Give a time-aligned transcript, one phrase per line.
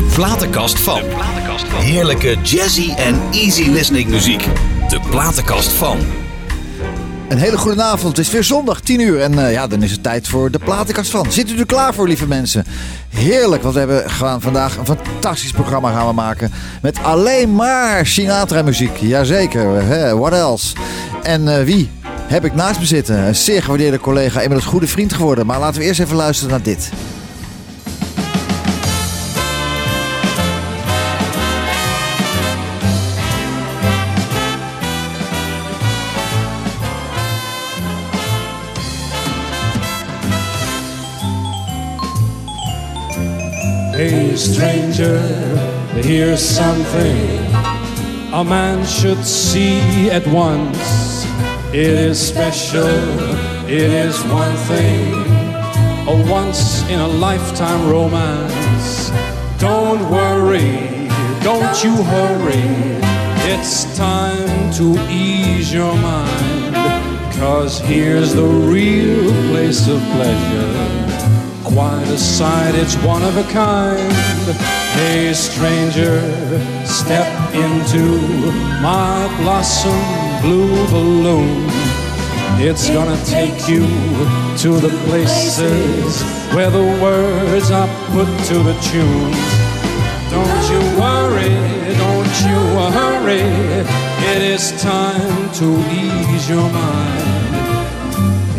[0.00, 1.02] De platenkast van.
[1.74, 4.48] Heerlijke jazzy en easy listening muziek.
[4.88, 5.98] De platenkast van.
[7.28, 8.16] Een hele goede avond.
[8.16, 9.20] Het is weer zondag, 10 uur.
[9.20, 11.32] En uh, ja, dan is het tijd voor de platenkast van.
[11.32, 12.64] Zit u er klaar voor, lieve mensen?
[13.08, 16.52] Heerlijk, want we hebben gewoon vandaag een fantastisch programma gaan maken.
[16.82, 18.96] Met alleen maar Sinatra-muziek.
[18.96, 20.16] Jazeker, hè?
[20.16, 20.74] what else?
[21.22, 21.90] En uh, wie
[22.26, 23.18] heb ik naast me zitten?
[23.18, 25.46] Een zeer gewaardeerde collega, inmiddels goede vriend geworden.
[25.46, 26.90] Maar laten we eerst even luisteren naar dit.
[44.00, 45.20] Hey stranger,
[46.00, 47.18] here's something
[48.32, 51.26] a man should see at once.
[51.74, 52.88] It is special,
[53.68, 55.12] it is one thing,
[56.08, 59.10] a once in a lifetime romance.
[59.58, 61.06] Don't worry,
[61.42, 62.64] don't you hurry,
[63.52, 66.74] it's time to ease your mind.
[67.34, 70.99] Cause here's the real place of pleasure
[71.72, 74.12] quite a sight, it's one of a kind.
[74.94, 76.20] Hey, stranger,
[76.84, 78.02] step into
[78.82, 80.00] my blossom
[80.42, 81.66] blue balloon.
[82.58, 83.86] It's gonna take you
[84.62, 86.22] to the places
[86.54, 89.32] where the words are put to the tune.
[90.30, 91.54] Don't you worry,
[92.04, 92.60] don't you
[92.98, 93.46] hurry,
[94.32, 97.39] it is time to ease your mind.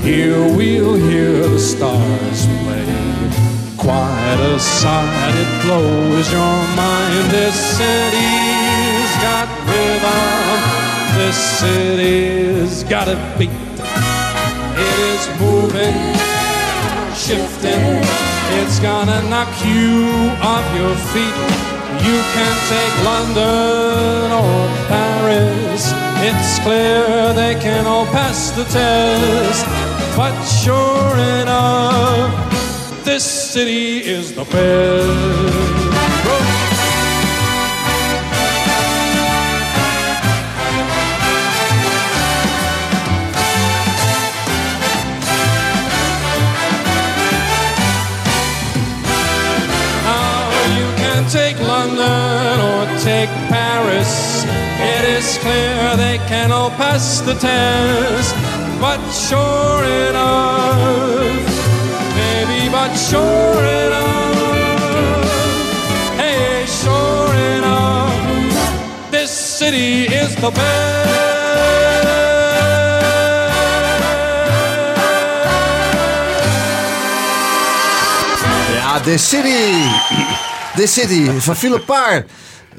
[0.03, 2.85] Here we'll hear the stars play.
[3.77, 7.29] Quite a sight, it blows your mind.
[7.29, 10.81] This city's got rhythm.
[11.17, 13.51] This city's got a beat.
[14.73, 16.01] It is moving,
[17.13, 18.01] shifting.
[18.57, 21.37] It's gonna knock you off your feet.
[22.01, 25.93] You can take London or Paris.
[26.25, 29.90] It's clear they can all pass the test.
[30.17, 35.51] But sure enough, this city is the best.
[50.05, 54.43] How you can take London or take Paris.
[54.83, 58.50] It is clear they can all pass the test.
[58.81, 60.81] But sure enough,
[62.15, 65.23] baby, but sure enough,
[66.17, 71.11] hey, sure enough, this city is the best.
[78.73, 79.73] Ja, The City.
[80.75, 82.25] The City van Philip Paar.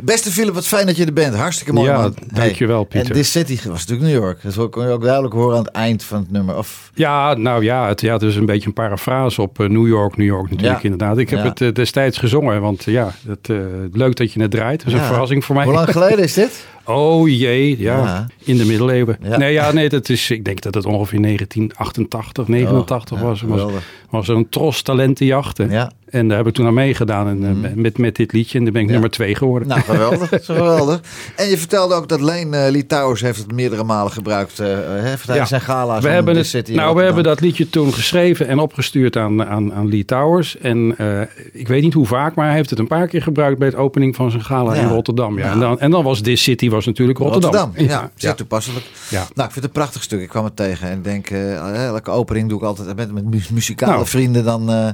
[0.01, 1.35] Beste Philip, wat fijn dat je er bent.
[1.35, 2.15] Hartstikke mooi ja, man.
[2.33, 3.11] dankjewel Pieter.
[3.11, 4.39] En This City was natuurlijk New York.
[4.43, 6.57] Dat kon je ook duidelijk horen aan het eind van het nummer.
[6.57, 6.91] Of...
[6.95, 10.17] Ja, nou ja het, ja, het is een beetje een parafrase op uh, New York,
[10.17, 10.91] New York natuurlijk Ja.
[10.91, 11.19] inderdaad.
[11.19, 11.45] Ik heb Ja.
[11.49, 13.59] het uh, destijds gezongen, want uh, ja, het, uh,
[13.93, 14.85] leuk dat je het draait.
[14.85, 15.65] Dat is een verrassing voor mij.
[15.65, 16.65] Hoe lang geleden is dit?
[16.85, 18.27] Oh jee, ja.
[18.45, 19.17] In de middeleeuwen.
[19.37, 23.43] Nee, ja, nee, dat is, ik denk dat het ongeveer 1988, 89 Oh, ja, was.
[23.43, 23.73] was.
[24.11, 25.71] Was een tros talentenjachten.
[25.71, 25.91] Ja.
[26.13, 28.59] En daar heb ik toen aan meegedaan en, uh, met, met dit liedje.
[28.59, 28.93] En daar ben ik Ja.
[28.93, 29.69] nummer twee geworden.
[29.69, 30.29] Nou, geweldig.
[30.45, 31.01] geweldig.
[31.37, 34.61] En je vertelde ook dat Leen uh, Litouwers heeft het meerdere malen gebruikt.
[34.61, 36.03] Uh, heeft tijdens zijn gala's.
[36.03, 39.75] We hebben, het, City nou, we hebben dat liedje toen geschreven en opgestuurd aan, aan,
[39.75, 40.59] aan Lee Towers.
[40.59, 41.21] En eh,
[41.53, 43.77] ik weet niet hoe vaak, maar hij heeft het een paar keer gebruikt bij het
[43.77, 44.81] opening van zijn gala Ja.
[44.81, 45.39] in Rotterdam.
[45.39, 45.45] Ja.
[45.47, 45.53] Ja.
[45.53, 47.53] En, dan, en dan was This City was natuurlijk Rotterdam.
[47.53, 47.87] Rotterdam.
[47.89, 48.35] Ja, zeer ja.
[48.37, 48.87] toepasselijk.
[49.09, 49.17] Ja.
[49.19, 50.21] Nou, ik vind het een prachtig stuk.
[50.21, 53.25] Ik kwam het tegen en ik denk, eh, elke opening doe ik altijd met, met
[53.31, 54.07] mu- muzikale Nou.
[54.07, 54.45] vrienden.
[54.45, 54.89] Dan, eh,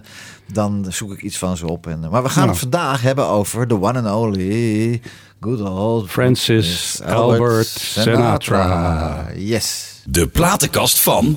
[0.53, 1.87] dan zoek ik iets van ze op.
[1.87, 2.51] En, eh, maar we gaan Nou.
[2.51, 5.01] het vandaag hebben over the one and only
[5.41, 9.27] good old Francis Albert Sinatra.
[9.37, 10.01] Yes.
[10.05, 11.37] De platenkast van.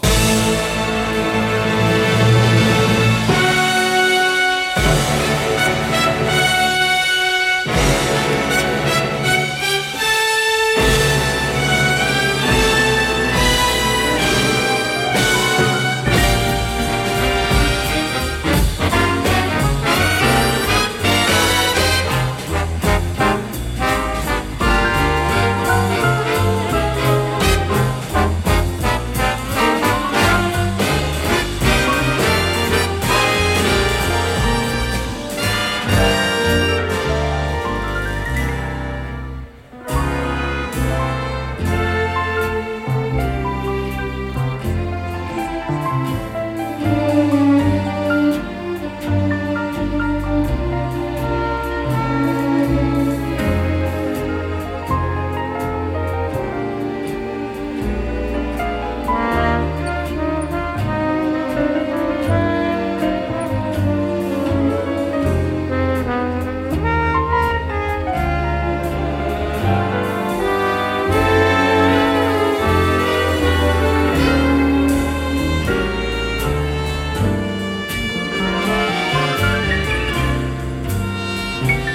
[81.63, 81.91] Thank you.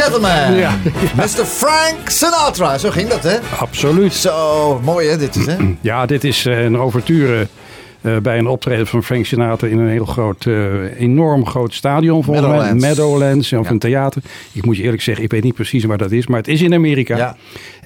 [0.00, 0.74] And gentlemen, Ja.
[1.16, 1.44] Mr.
[1.44, 2.78] Frank Sinatra.
[2.78, 3.36] Zo ging dat, hè?
[3.58, 4.12] Absoluut.
[4.14, 5.56] Zo, mooi hè, dit is, hè?
[5.80, 7.46] Ja, dit is eh, een overture
[8.00, 12.24] eh, bij een optreden van Frank Sinatra in een heel groot, eh, enorm groot stadion
[12.24, 12.56] volgens mij.
[12.56, 12.84] Meadowlands.
[12.84, 13.70] Meadowlands of Ja.
[13.70, 14.22] een theater.
[14.52, 16.62] Ik moet je eerlijk zeggen, ik weet niet precies waar dat is, maar het is
[16.62, 17.16] in Amerika.
[17.16, 17.36] Ja.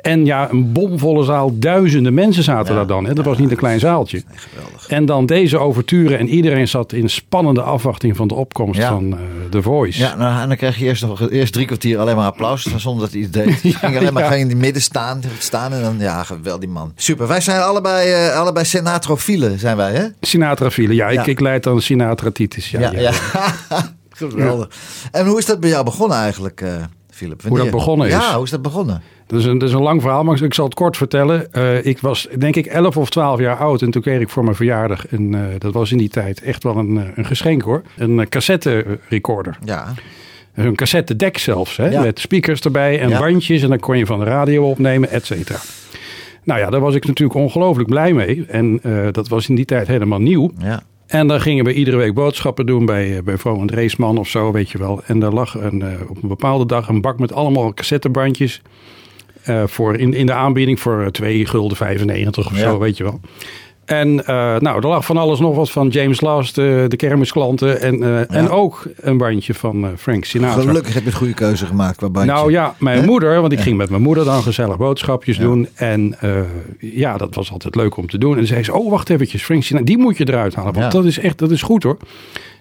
[0.01, 2.79] En ja, een bomvolle zaal, duizenden mensen zaten Ja.
[2.79, 3.05] daar dan.
[3.07, 3.15] Hè.
[3.15, 4.23] Dat was niet een klein zaaltje.
[4.35, 4.87] Geweldig.
[4.89, 8.89] En dan deze overture en iedereen zat in spannende afwachting van de opkomst Ja.
[8.89, 9.19] van eh,
[9.51, 10.01] The Voice.
[10.01, 13.03] Ja, nou, en dan krijg je eerst nog eerst drie kwartier alleen maar applaus, zonder
[13.05, 13.63] dat hij iets deed.
[13.63, 16.69] Je ging alleen maar ging in het midden staan, staan en dan, ja, geweldig die
[16.69, 16.93] man.
[16.97, 20.05] Super, wij zijn allebei, eh allebei senatrofielen, zijn wij, hè?
[20.31, 21.21] Ja, Ja.
[21.21, 22.71] Ik, ik leid dan Sinatra-titis.
[22.71, 23.13] Ja, ja.
[24.11, 24.69] Geweldig.
[25.13, 26.69] En hoe is dat bij jou begonnen eigenlijk, eh
[27.11, 27.43] Philip?
[27.49, 28.13] Hoe dat begonnen is?
[28.13, 29.03] Ja, hoe is dat begonnen?
[29.31, 31.53] Dat is, een, dat is een lang verhaal, maar ik zal het kort vertellen.
[31.53, 34.45] Eh, ik was denk ik 11 of 12 jaar oud en toen kreeg ik voor
[34.45, 37.63] mijn verjaardag, een, eh, dat was in die tijd echt wel een, eh, een geschenk
[37.63, 39.59] hoor, een cassette recorder.
[39.65, 39.95] Ja,
[40.55, 42.03] Een cassettedek zelfs, hè, Ja.
[42.03, 43.19] met speakers erbij en Ja.
[43.19, 45.59] bandjes en dan kon je van de radio opnemen, et cetera.
[46.45, 48.45] Nou ja, daar was ik natuurlijk ongelooflijk blij mee.
[48.49, 48.81] En
[49.13, 50.51] dat was in die tijd helemaal nieuw.
[50.59, 50.83] ja.
[51.07, 54.53] En dan gingen we iedere week boodschappen doen bij, bij Vrouw en Dreesman of zo,
[54.53, 55.01] weet je wel.
[55.07, 58.63] En daar lag een, op een bepaalde dag een bak met allemaal cassettebandjes.
[59.51, 62.63] Eh, voor in, in de aanbieding voor eh, 2 gulden 95 of Ja.
[62.63, 63.21] zo, weet je wel.
[63.85, 67.81] En eh, nou, er lag van alles nog wat van James Last, eh, de kermisklanten.
[67.81, 70.61] En, eh, en ook een bandje van eh, Frank Sinatra.
[70.63, 72.33] Gelukkig heb je een goede keuze gemaakt qua bandje.
[72.33, 75.69] Nou ja, mijn moeder, want ik ging met mijn moeder dan gezellig boodschapjes doen.
[75.75, 76.31] En eh,
[76.79, 78.39] ja, dat was altijd leuk om te doen.
[78.39, 80.73] En zei ze, oh wacht eventjes, Frank Sinatra, die moet je eruit halen.
[80.73, 81.97] Want dat is echt, dat is goed hoor.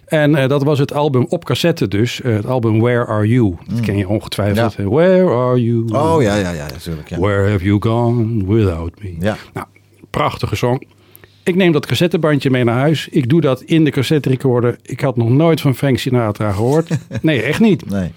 [0.09, 2.21] En eh, dat was het album op cassette dus.
[2.21, 3.56] eh, het album Where Are You.
[3.67, 4.73] Dat ken je ongetwijfeld.
[4.77, 4.83] Ja.
[4.83, 5.85] Where are you?
[5.91, 7.09] Oh ja, ja, ja, natuurlijk.
[7.09, 7.19] Ja.
[7.19, 9.15] Where have you gone without me?
[9.19, 9.38] Ja.
[9.53, 9.65] Nou,
[10.09, 10.81] prachtige song.
[11.44, 13.07] Ik neem dat cassettebandje mee naar huis.
[13.11, 14.77] Ik doe dat in de cassette recorder.
[14.81, 16.89] Ik had nog nooit van Frank Sinatra gehoord.
[17.21, 17.89] Nee, echt niet.
[17.89, 18.11] Nee.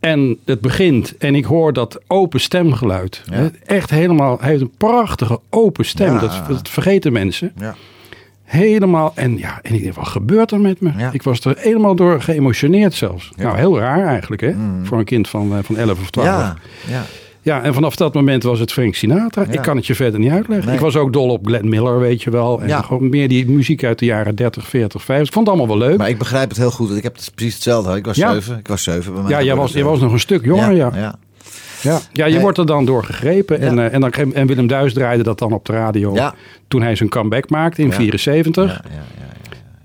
[0.00, 3.22] En het begint en ik hoor dat open stemgeluid.
[3.30, 3.50] Ja.
[3.64, 6.12] Echt helemaal, hij heeft een prachtige open stem.
[6.12, 6.18] Ja.
[6.20, 7.52] Dat, dat vergeten mensen.
[7.58, 7.74] Ja.
[8.48, 10.90] Helemaal, en ja, en ik denk, wat gebeurt er met me?
[10.96, 11.10] Ja.
[11.12, 13.24] Ik was er helemaal door geëmotioneerd zelfs.
[13.24, 13.34] Ja.
[13.36, 13.42] Mm.
[13.44, 16.28] Nou, heel raar eigenlijk hè, voor een kind van, eh, van 11 of 12.
[16.28, 16.56] Ja,
[16.88, 17.02] ja.
[17.42, 19.44] Ja, en vanaf dat moment was het Frank Sinatra.
[19.50, 20.66] Ik kan het je verder niet uitleggen.
[20.66, 20.74] Nee.
[20.74, 22.60] Ik was ook dol op Glenn Miller, weet je wel.
[22.62, 22.82] En Ja.
[22.82, 25.26] gewoon meer die muziek uit de jaren 30, 40, 50.
[25.28, 25.98] Ik vond het allemaal wel leuk.
[25.98, 26.96] Maar ik begrijp het heel goed.
[26.96, 27.96] Ik heb het precies hetzelfde.
[27.96, 28.32] Ik was Ja.
[28.32, 28.58] zeven.
[28.58, 29.30] Ik was zeven bij mij.
[29.30, 31.18] ja, jij was, jij was nog een stuk jonger, ja.
[31.82, 31.98] Ja.
[32.12, 33.60] Ja, je wordt er dan door gegrepen.
[33.60, 33.66] Ja.
[33.66, 36.14] En, eh, en, dan, en Willem Duis draaide dat dan op de radio.
[36.14, 36.34] Ja.
[36.68, 37.94] Toen hij zijn comeback maakte in Ja.
[37.94, 38.64] 74.
[38.64, 39.24] Ja, ja, ja,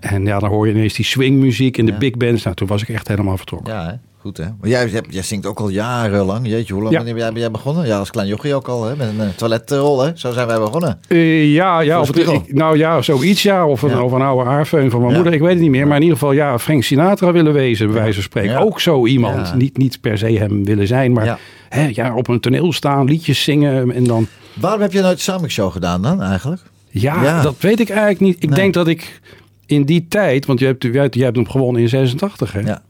[0.00, 0.10] ja.
[0.10, 2.42] En ja, dan hoor je ineens die swingmuziek en de big bands.
[2.44, 3.72] Nou, toen was ik echt helemaal vertrokken.
[3.74, 3.92] Ja, hè?
[4.20, 4.44] goed hè.
[4.60, 6.48] Maar jij, jij, jij zingt ook al jarenlang.
[6.48, 7.86] Jeetje, hoe lang ben jij, ben jij begonnen?
[7.86, 8.96] Ja, als klein jochie ook al, hè?
[8.96, 10.10] Met een eh, toiletrol, hè?
[10.14, 10.98] Zo zijn wij begonnen.
[11.08, 13.66] Eh, ja, ja of, ik- nou ja, zoiets ja.
[13.66, 14.02] Of een, Ja.
[14.02, 15.16] of een oude haarfeun van mijn Ja.
[15.16, 15.34] moeder.
[15.34, 15.86] Ik weet het niet meer.
[15.86, 18.58] Maar in ieder geval, ja, Frank Sinatra willen wezen, bij wijze van spreken.
[18.58, 19.54] Ook zo iemand.
[19.54, 21.38] Niet, niet per se hem willen zijn, maar Ja.
[21.74, 23.92] Hè, ja, op een toneel staan, liedjes zingen.
[23.92, 26.62] En dan, Waarom heb je nooit Samic Show gedaan dan eigenlijk?
[26.90, 27.42] ja, Ja.
[27.42, 28.42] dat weet ik eigenlijk niet.
[28.42, 28.58] Ik Nee.
[28.58, 29.20] denk dat ik
[29.66, 32.60] in die tijd, want je hebt, je hebt, je hebt hem gewonnen in 86, hè?
[32.60, 32.82] Ja.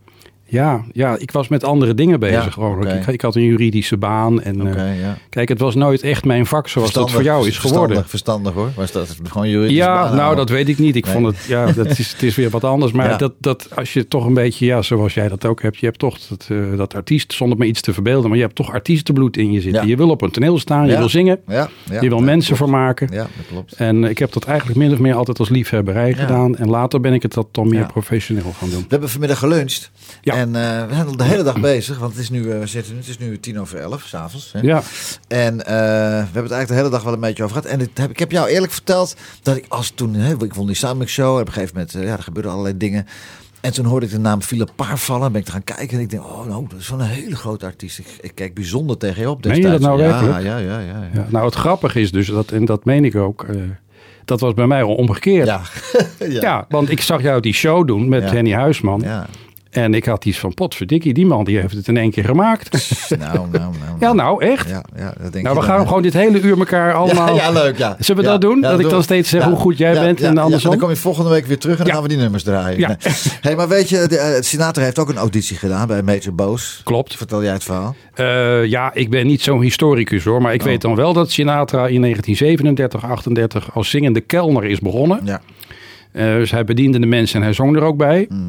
[0.47, 2.57] Ja, ja, ik was met andere dingen bezig.
[2.57, 2.95] Ja.
[2.95, 4.43] Ik, ik had een juridische baan.
[4.43, 5.17] En, eh, ja.
[5.29, 8.05] Kijk, het was nooit echt mijn vak zoals dat voor jou is geworden.
[8.07, 8.71] Verstandig, verstandig hoor.
[8.77, 9.77] Was dat gewoon juridisch?
[9.77, 10.97] Ja, baan nou, dat weet ik niet.
[10.97, 11.13] Ik Nee.
[11.15, 12.93] vond het, ja, dat is, het is weer wat anders.
[12.93, 15.87] Maar dat, dat, als je toch een beetje, ja, zoals jij dat ook hebt, je
[15.87, 18.73] hebt toch dat, eh, dat artiest, zonder me iets te verbeelden, maar je hebt toch
[18.73, 19.87] artiestenbloed in je zitten.
[19.87, 21.41] Je wil op een toneel staan, je wil zingen,
[22.01, 22.71] je wil mensen klopt.
[22.71, 23.09] vermaken.
[23.13, 23.73] Ja, dat klopt.
[23.73, 26.57] En ik heb dat eigenlijk min of meer altijd als liefhebberij gedaan.
[26.57, 28.81] En later ben ik het dat dan meer professioneel gaan doen.
[28.81, 29.91] We hebben vanmiddag geluncht.
[30.21, 30.34] Ja.
[30.35, 31.99] En eh, we zijn al de hele dag bezig.
[31.99, 34.55] Want het is nu, eh, we zitten, het is nu tien over elf, s'avonds.
[34.62, 34.83] Ja,
[35.29, 37.71] En eh, we hebben het eigenlijk de hele dag wel een beetje over gehad.
[37.71, 40.14] En heb, ik heb jou eerlijk verteld dat ik als toen...
[40.14, 41.41] Hè, ik vond die Samic Show.
[41.41, 43.07] Op een gegeven moment, ja, er gebeurden allerlei dingen.
[43.61, 45.33] En toen hoorde ik de naam Philip Paar vallen.
[45.33, 45.97] Ben ik te gaan kijken.
[45.97, 47.99] En ik denk, oh nou, dat is wel een hele grote artiest.
[47.99, 50.43] Ik, ik kijk bijzonder tegen je op Meen je dat nou ja, werkelijk?
[50.43, 50.81] Ja, ja, ja.
[50.81, 51.09] ja.
[51.14, 51.26] ja.
[51.29, 53.47] Nou, het grappige is dus, dat, en dat meen ik ook,
[54.25, 55.47] dat was bij mij al omgekeerd.
[56.19, 56.41] Ja.
[56.41, 56.67] Ja.
[56.69, 58.31] want ik zag jou die show doen met.
[58.31, 59.00] Henny Huisman.
[59.00, 59.26] Ja.
[59.75, 62.69] En ik had iets van, potverdikkie, die man die heeft het in één keer gemaakt.
[63.19, 63.73] Nou, nou, nou.
[64.00, 64.69] ja, nou, echt.
[64.69, 67.35] Ja, ja, dat denk nou, we gaan gewoon dit hele uur elkaar allemaal...
[67.35, 67.97] Ja, ja, leuk, ja.
[67.99, 68.61] Zullen we dat doen?
[68.61, 70.71] Dat ik dan steeds zeg hoe goed jij bent en andersom?
[70.71, 72.78] dan kom je volgende week weer terug en dan gaan we die nummers draaien.
[72.78, 72.88] Ja.
[72.88, 73.14] Nee.
[73.40, 76.81] Hey, maar weet je, de, eh, Sinatra heeft ook een auditie gedaan bij Major Boos.
[76.85, 77.16] Klopt.
[77.16, 77.95] Vertel jij het verhaal?
[78.14, 80.43] Eh, ja, ik ben niet zo'n historicus hoor.
[80.43, 80.66] Maar ik Oh.
[80.66, 85.21] weet dan wel dat Sinatra in 1937, 38 als zingende kelner is begonnen.
[85.25, 85.40] Ja.
[86.12, 88.26] Eh, dus hij bediende de mensen en hij zong er ook bij.
[88.28, 88.40] Mhm.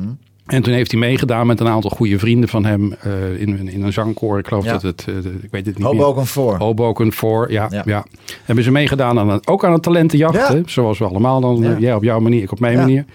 [0.46, 3.84] En toen heeft hij meegedaan met een aantal goede vrienden van hem uh, in, in
[3.84, 4.40] een zangkoor.
[4.40, 4.72] Ik geloof Ja.
[4.72, 6.44] dat het, uh, ik weet het niet Hoboken 4.
[6.44, 6.58] meer.
[6.58, 7.82] Hoboken 4, ja, Ja.
[7.86, 8.06] ja.
[8.44, 10.36] Hebben ze meegedaan aan een, ook aan een talentenjacht.
[10.54, 10.62] Ja.
[10.66, 11.62] Zoals we allemaal dan.
[11.62, 11.76] Ja.
[11.80, 13.06] Jij op jouw manier, ik op mijn manier.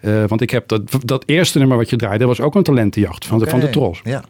[0.00, 3.26] Uh, want ik heb dat, dat eerste nummer wat je draaide, was ook een talentenjacht
[3.26, 4.00] van, de, van de Tros.
[4.04, 4.24] Ja.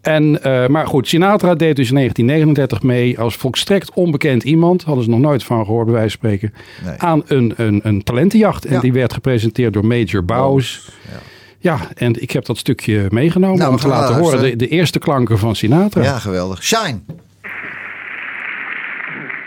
[0.00, 0.38] En,
[0.70, 4.82] maar goed, Sinatra deed dus in 1939 mee als volstrekt onbekend iemand.
[4.82, 6.54] Hadden ze nog nooit van gehoord, bij wijze van spreken.
[6.84, 6.94] Nee.
[6.98, 8.64] Aan een, een, een talentenjacht.
[8.64, 10.90] En die werd gepresenteerd door Major Bowes.
[11.10, 11.18] Ja.
[11.66, 14.40] Ja, en ik heb dat stukje meegenomen Nou, om te laten horen.
[14.40, 16.02] De, de eerste klanken van Sinatra.
[16.02, 16.62] ja, geweldig.
[16.62, 16.98] Shine.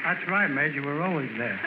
[0.04, 0.82] That's right, Major.
[0.82, 1.58] We're always there.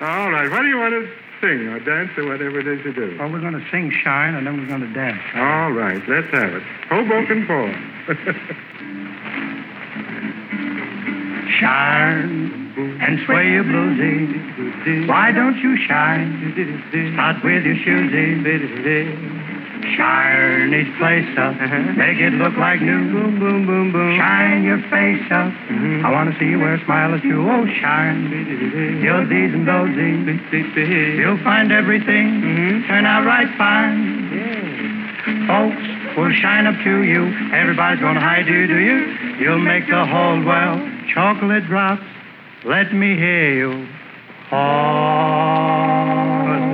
[0.10, 0.48] All right.
[0.50, 1.02] What do you want to
[1.40, 3.16] sing or dance or whatever it is you do?
[3.18, 5.22] Well, we're going to sing Shine, and then we're going to dance.
[5.34, 6.02] All right.
[6.08, 6.62] Let's have it.
[6.88, 7.68] Hoboken Four.
[11.56, 12.68] Shine
[13.00, 15.08] and sway your bluesy.
[15.08, 16.52] Why don't you shine?
[17.14, 18.44] Start with your shoesy.
[19.96, 21.54] Shine each place up,
[21.96, 23.12] make it look like new.
[23.12, 24.16] Boom, boom, boom, boom.
[24.18, 25.52] Shine your face up.
[26.04, 27.40] I want to see you wear a smile or two.
[27.48, 28.30] Oh, shine
[29.02, 29.90] your D's and those.
[31.18, 34.28] You'll find everything turn out right fine.
[35.46, 37.22] Folks will shine up to you.
[37.54, 38.98] Everybody's gonna hide you, do you?
[39.40, 40.80] You'll make the whole world
[41.14, 42.02] chocolate drops.
[42.64, 43.86] Let me hear you.
[44.50, 44.56] Oh,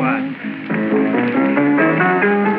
[0.00, 0.22] what?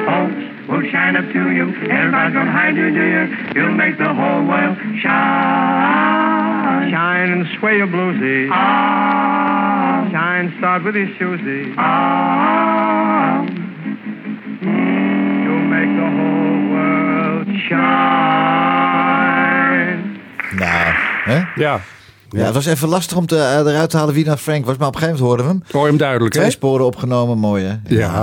[0.05, 1.65] Folks will shine up to you.
[1.89, 3.23] Everybody's gonna hide you, do you?
[3.55, 6.91] You'll make the whole world shine.
[6.91, 8.47] Shine and sway your bluesy.
[8.51, 11.73] Ah, Shine, start with your shoesy.
[11.77, 13.41] ah.
[15.45, 16.44] You'll make the whole
[20.55, 20.93] Nou,
[21.23, 21.43] hè?
[21.55, 21.81] Ja.
[22.29, 24.77] Ja, het was even lastig om te, eh, eruit te halen wie nou Frank was.
[24.77, 25.71] Maar op een gegeven moment hoorden we hem.
[25.75, 26.39] Hoor je hem duidelijk, hè?
[26.39, 27.95] Twee sporen opgenomen, mooi hè?
[27.95, 28.15] Ja,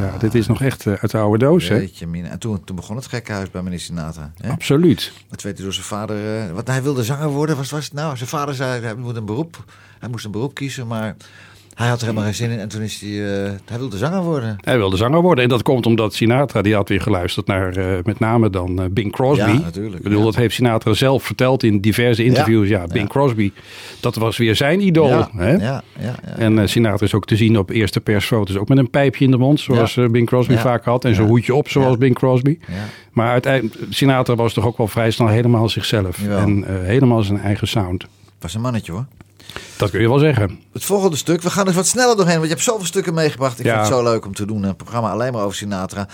[0.00, 1.74] ja, dit is nog echt eh, uit de oude doos, hè?
[1.74, 2.28] Jeetje, mina.
[2.28, 4.32] En toen, toen begon het gekkenhuis bij meneer Sinatra.
[4.40, 4.50] Hè?
[4.50, 5.12] Absoluut.
[5.30, 6.16] Dat weet hij door zijn vader.
[6.40, 8.16] eh, wat hij wilde zanger worden, wat was het nou?
[8.16, 9.64] Zijn vader zei hij moet een beroep.
[9.98, 11.16] Hij moest een beroep kiezen, maar
[11.76, 12.58] hij had er helemaal geen zin in.
[12.58, 13.10] En toen is hij,
[13.44, 14.56] eh, hij wilde zanger worden.
[14.60, 15.44] Hij wilde zanger worden.
[15.44, 18.86] En dat komt omdat Sinatra, die had weer geluisterd naar eh, met name dan eh,
[18.90, 19.50] Bing Crosby.
[19.50, 20.24] Ja, natuurlijk, Ik bedoel, ja.
[20.24, 22.68] dat heeft Sinatra zelf verteld in diverse interviews.
[22.68, 23.08] Ja, Bing.
[23.08, 23.52] Crosby,
[24.00, 25.08] dat was weer zijn idool.
[25.08, 25.52] ja, hè?
[25.52, 26.36] ja, ja, ja.
[26.36, 28.56] En Sinatra is ook te zien op eerste persfoto's.
[28.56, 31.04] Ook met een pijpje in de mond, zoals Bing Crosby vaak had.
[31.04, 31.32] En zijn Ja.
[31.32, 31.98] hoedje op, zoals.
[31.98, 32.58] Bing Crosby.
[32.68, 32.74] ja.
[33.12, 36.20] Maar uiteindelijk, Sinatra was toch ook wel vrij snel helemaal zichzelf.
[36.20, 36.38] Jawel.
[36.38, 38.06] En helemaal zijn eigen sound.
[38.40, 39.04] Was een mannetje hoor.
[39.76, 40.60] Dat kun je wel zeggen.
[40.72, 43.58] Het volgende stuk, we gaan er wat sneller doorheen, want je hebt zoveel stukken meegebracht.
[43.58, 43.72] Ik Ja.
[43.74, 46.08] vind het zo leuk om te doen, een programma alleen maar over Sinatra.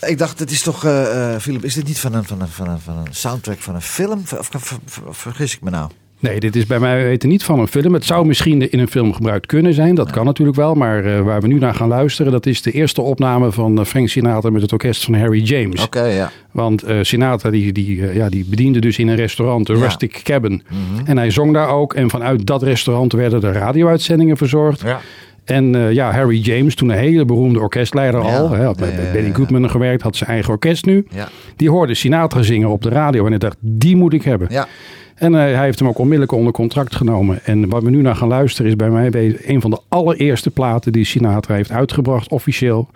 [0.00, 2.68] Ik dacht, het is toch, eh, Philip, is dit niet van een, van, een, van,
[2.68, 4.22] een, van een soundtrack van een film?
[4.38, 5.90] Of, of- of- of vergis ik me nou?
[6.24, 7.94] Nee, dit is bij mij weten niet van een film.
[7.94, 9.94] Het zou misschien in een film gebruikt kunnen zijn.
[9.94, 10.74] Dat kan natuurlijk wel.
[10.74, 12.32] Maar eh, waar we nu naar gaan luisteren...
[12.32, 14.50] dat is de eerste opname van eh, Frank Sinatra...
[14.50, 15.84] met het orkest van Harry James.
[15.84, 16.30] Oké, ja.
[16.50, 19.78] Want eh, Sinatra die, die, ja, die bediende dus in een restaurant, de Ja.
[19.78, 19.88] Mhm.
[19.88, 20.62] Rustic Cabin.
[21.04, 21.94] En hij zong daar ook.
[21.94, 24.80] En vanuit dat restaurant werden de radio-uitzendingen verzorgd.
[24.80, 25.00] Ja.
[25.44, 28.38] En ja, Harry James, toen een hele beroemde orkestleider Ja.
[28.38, 28.50] al.
[28.50, 29.34] Hè, had bij, Benny.
[29.34, 31.06] Goodman gewerkt, had zijn eigen orkest nu.
[31.10, 31.28] Ja.
[31.56, 33.24] Die hoorde Sinatra zingen op de radio.
[33.24, 34.48] En hij dacht, die moet ik hebben.
[34.50, 34.66] Ja.
[35.14, 37.44] En eh, hij heeft hem ook onmiddellijk onder contract genomen.
[37.44, 40.92] En wat we nu naar gaan luisteren is bij mij een van de allereerste platen
[40.92, 42.88] die Sinatra heeft uitgebracht, officieel.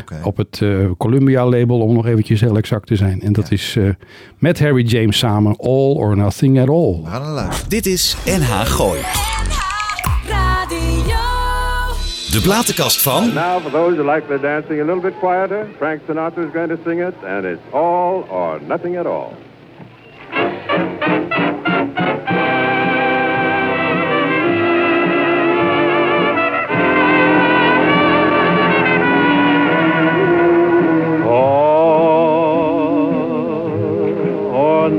[0.00, 0.20] Oké.
[0.22, 3.20] Op het eh, Columbia label, om nog eventjes heel exact te zijn.
[3.20, 3.84] En dat is eh,
[4.38, 7.00] met Harry James samen All or Nothing at All.
[7.68, 9.00] Dit is NH Gooi.
[10.28, 11.16] Radio.
[12.30, 13.32] De platenkast van...
[13.34, 16.68] Now, for those who like their dancing a little bit quieter, Frank Sinatra is going
[16.68, 19.32] to sing it, and it's all or nothing at all.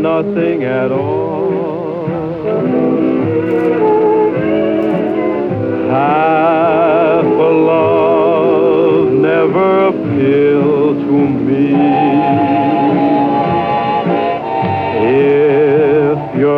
[0.03, 2.07] Nothing at all.
[5.89, 10.42] Half a love never appealed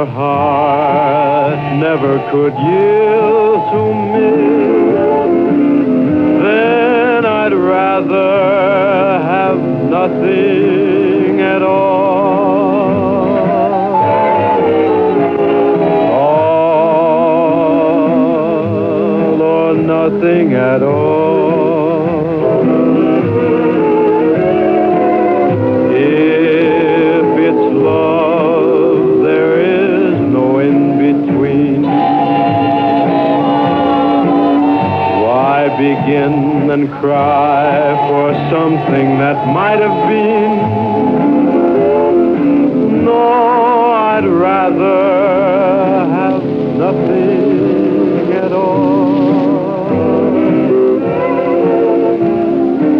[0.05, 4.31] heart never could yield to me,
[6.43, 13.25] then I'd rather have nothing at all.
[18.75, 20.94] All or nothing at all.
[36.05, 40.57] Begin and cry for something that might have been.
[43.05, 46.43] No, I'd rather have
[46.77, 49.55] nothing at all.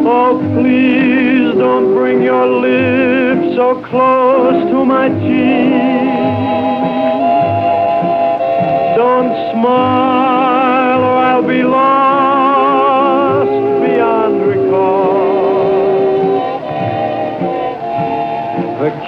[0.08, 5.74] Oh, please don't bring your lips so close to my cheek.
[8.98, 10.05] Don't smile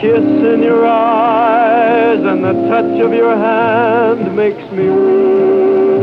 [0.01, 5.97] kiss in your eyes and the touch of your hand makes me weak.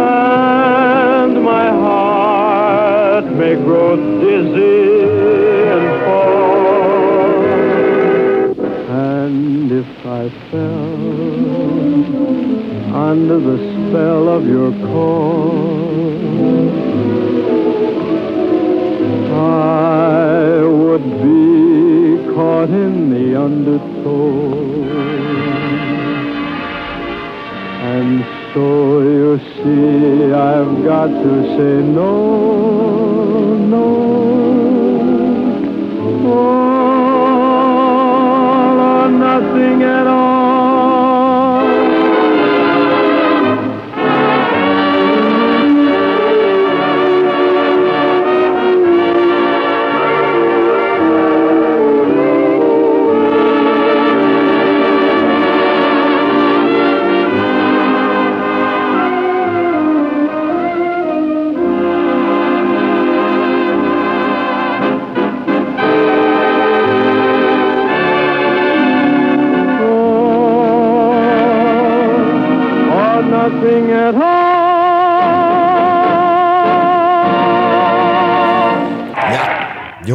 [0.00, 5.10] And my heart may grow dizzy
[5.74, 7.44] and fall.
[8.88, 10.94] And if I fell
[12.96, 16.10] under the spell of your call,
[19.32, 19.79] I
[22.60, 24.10] caught in the undertow.
[27.92, 32.99] And so you see, I've got to say no,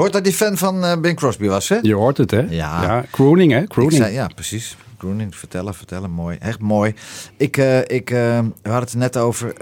[0.05, 1.77] hoort dat die fan van eh, Bing Crosby was, hè?
[1.81, 2.45] Je hoort het, hè?
[2.49, 3.05] Ja.
[3.11, 3.63] crooning, hè?
[3.67, 4.01] Crooning.
[4.01, 4.77] zei, ja, precies.
[4.97, 6.37] Groening, vertellen, vertellen, mooi.
[6.39, 6.93] Echt mooi.
[7.37, 9.53] Ik, eh, ik, eh, we hadden het er net over.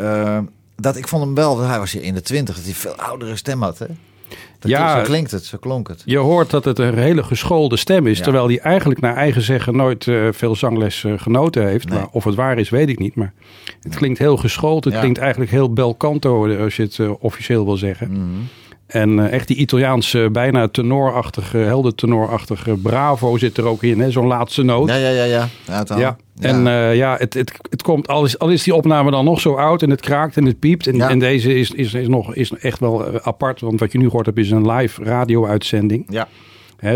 [0.76, 3.36] dat ik vond hem wel, hij was hier in de twintig, dat hij veel oudere
[3.36, 3.80] stem had.
[3.80, 3.86] Hè?
[4.60, 4.98] Dat Ja.
[4.98, 6.02] zo klinkt het, zo klonk het.
[6.06, 8.18] Je hoort dat het een hele geschoolde stem is.
[8.18, 8.24] Ja.
[8.24, 11.90] Terwijl hij eigenlijk naar eigen zeggen nooit veel zangles genoten heeft.
[11.90, 11.98] Nee.
[12.00, 13.16] Maar of het waar is, weet ik niet.
[13.16, 13.34] Maar
[13.82, 14.84] het klinkt heel geschoold.
[14.84, 15.00] Het Ja.
[15.00, 18.12] klinkt eigenlijk heel bel canto, als je het officieel wil zeggen.
[18.12, 18.22] Mhm.
[18.94, 24.12] En eh, echt die Italiaanse, bijna tenorachtige, helder tenorachtige bravo zit er ook in.
[24.12, 24.90] Zo'n laatste noot.
[24.90, 25.48] Ja, ja, ja, ja.
[25.98, 29.26] Ja, en eh, ja, het, het, het komt, al is, al is die opname dan
[29.26, 30.88] nog zo oud en het kraakt en het piept.
[30.88, 33.98] En, en deze is, is, is, nog, is echt wel eh, apart, want wat je
[33.98, 36.06] nu gehoord hebt is een live radio-uitzending.
[36.10, 36.28] ja.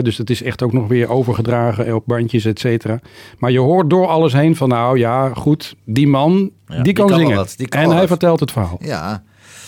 [0.01, 2.99] Dus het is echt ook nog weer overgedragen op bandjes, et cetera.
[3.38, 6.93] Maar je hoort door alles heen van, nou ja, goed, die man, Ja, die die
[6.93, 7.36] kan, zingen.
[7.36, 8.77] wat, die kan en hij vertelt het verhaal.
[8.81, 9.23] Ja,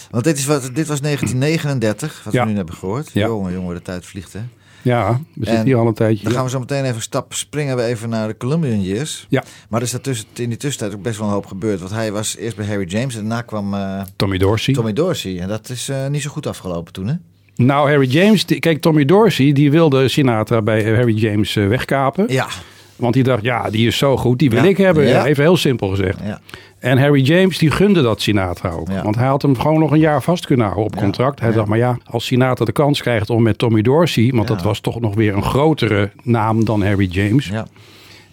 [0.09, 2.43] want dit, is wat, dit was 1939, wat Ja.
[2.43, 3.09] we nu hebben gehoord.
[3.13, 3.27] Ja.
[3.27, 4.39] Jongen, jongen, de tijd vliegt, hè?
[4.81, 6.23] Ja, we zitten En hier al een tijdje.
[6.23, 6.37] Dan Ja.
[6.37, 9.25] gaan we zo meteen even stap springen we even naar de Columbian Years.
[9.29, 9.43] Ja.
[9.69, 11.79] Maar er is daartussen, in die tussentijd ook best wel een hoop gebeurd.
[11.79, 14.73] Want hij was eerst bij Harry James en daarna kwam eh, Tommy Dorsey.
[14.73, 15.39] Tommy Dorsey.
[15.39, 17.13] En dat is eh, niet zo goed afgelopen toen, hè?
[17.55, 22.25] Nou, Harry James, die- kijk, Tommy Dorsey, die wilde Sinatra bij eh, Harry James wegkapen.
[22.27, 22.47] Ja.
[22.95, 24.69] Want die dacht, ja, die is zo goed, die wil Ja.
[24.69, 25.07] ik hebben.
[25.07, 25.25] Ja.
[25.25, 26.17] Even heel simpel gezegd.
[26.23, 26.39] ja.
[26.79, 28.87] En Harry James, die gunde dat Sinatra ook.
[28.89, 29.03] Ja.
[29.03, 31.39] Want hij had hem gewoon nog een jaar vast kunnen houden op contract.
[31.39, 31.55] Hij Ja.
[31.55, 34.31] dacht, maar ja, als Sinatra de kans krijgt om met Tommy Dorsey...
[34.35, 34.55] want Ja.
[34.55, 37.47] dat was toch nog weer een grotere naam dan Harry James.
[37.47, 37.67] Ja.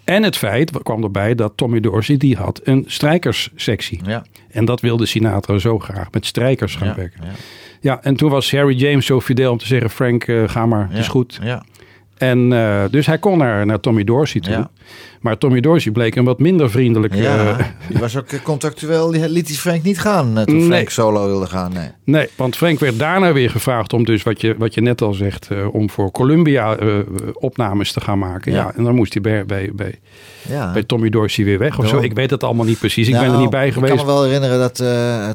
[0.04, 4.00] En het feit kwam erbij dat Tommy Dorsey, die had een strijkerssectie.
[4.04, 4.24] Ja.
[4.50, 7.20] En dat wilde Sinatra zo graag, met strijkers gaan werken.
[7.24, 7.30] Ja.
[7.80, 9.90] Ja, en toen was Harry James zo fidel om te zeggen...
[9.90, 11.38] Frank, eh, ga maar, het is goed.
[11.42, 11.64] Ja.
[12.16, 14.52] En eh, dus hij kon naar, naar Tommy Dorsey toe.
[14.52, 14.70] Ja.
[15.20, 17.14] Maar Tommy Dorsey bleek een wat minder vriendelijk...
[17.14, 20.88] Ja, eh, die was ook eh, contractueel, die liet die Frank niet gaan toen Frank
[20.88, 21.72] solo wilde gaan.
[21.72, 21.88] Nee.
[22.04, 25.14] Nee, want Frank werd daarna weer gevraagd om dus wat je, wat je net al
[25.14, 26.76] zegt, om voor Columbia
[27.32, 28.52] opnames te gaan maken.
[28.52, 28.58] Ja.
[28.58, 28.72] Ja.
[28.76, 29.98] en dan moest hij bij, bij, bij,
[30.48, 30.72] Ja.
[30.72, 31.98] bij Tommy Dorsey weer weg of zo.
[31.98, 33.06] Ik weet het allemaal niet precies.
[33.06, 33.92] Ik ben er Nou, niet bij geweest.
[33.92, 34.84] Ik kan me wel herinneren dat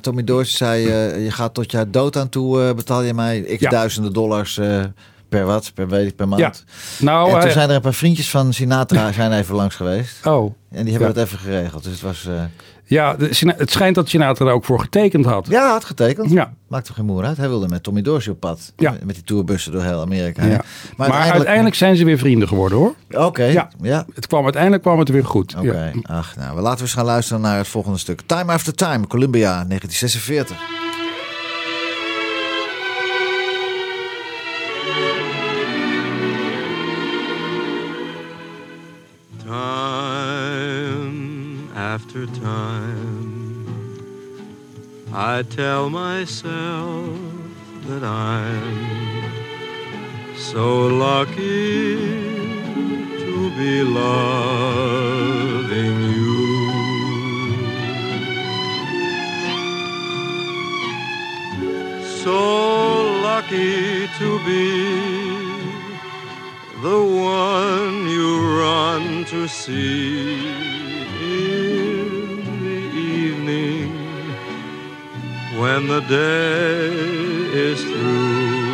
[0.04, 0.82] Tommy Dorsey zei...
[1.24, 4.60] je gaat tot je dood aan toe, betaal je mij x duizenden dollars
[5.32, 6.42] per wat, per week, per maand.
[6.42, 6.54] Ja.
[7.06, 10.26] Nou, en toen hij- zijn er een paar vriendjes van Sinatra zijn even langs geweest.
[10.28, 11.14] oh, En die hebben Ja.
[11.16, 11.84] dat even geregeld.
[11.84, 12.26] Dus het was...
[12.28, 12.34] eh,
[12.86, 15.48] ja, de het schijnt dat Sinatra er ook voor getekend had.
[15.50, 16.32] ja, had getekend.
[16.32, 16.54] Ja.
[16.68, 17.38] Maakt toch geen moer uit.
[17.38, 18.74] Hij wilde met Tommy Dorsey op pad.
[18.78, 18.96] Ja.
[19.04, 20.46] Met die tourbussen door heel Amerika.
[20.46, 20.62] Ja.
[20.98, 21.76] Maar, Maar, uiteindelijk...
[21.76, 22.96] zijn ze weer vrienden geworden hoor.
[23.12, 23.70] Oké, Ja.
[23.82, 24.06] ja.
[24.16, 25.56] Het kwam, uiteindelijk kwam het weer goed.
[25.58, 28.22] Oké, ach, nou, we laten we eens gaan luisteren naar het volgende stuk.
[28.26, 30.81] Time After Time, Columbia, 1946.
[42.02, 44.00] After time,
[45.14, 47.16] I tell myself
[47.86, 49.32] that I'm
[50.36, 51.98] so lucky
[53.24, 55.02] to be loving
[56.16, 56.42] you.
[62.24, 62.40] So
[63.22, 64.68] lucky to be
[66.82, 67.02] the
[67.38, 70.71] one you run to see
[75.62, 76.90] when the day
[77.70, 78.72] is through.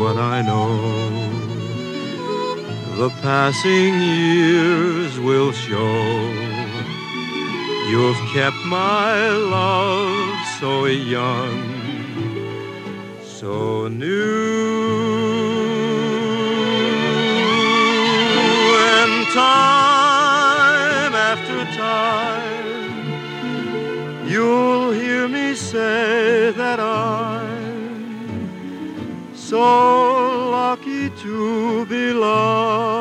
[0.00, 0.74] what I know.
[3.00, 6.00] The passing years will show.
[7.92, 11.62] You've kept my love so young,
[13.22, 15.47] so new.
[19.48, 23.06] Time after time,
[24.30, 28.46] you'll hear me say that I'm
[29.34, 32.97] so lucky to be loving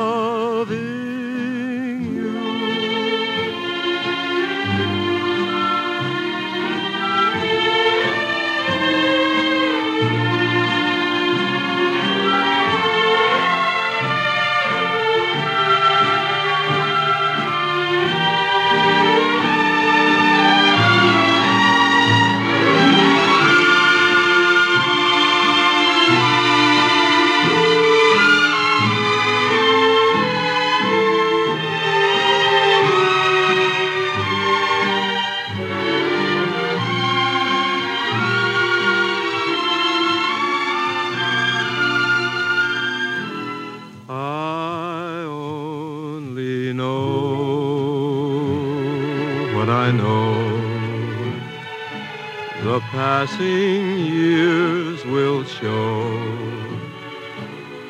[53.27, 55.99] passing years will show.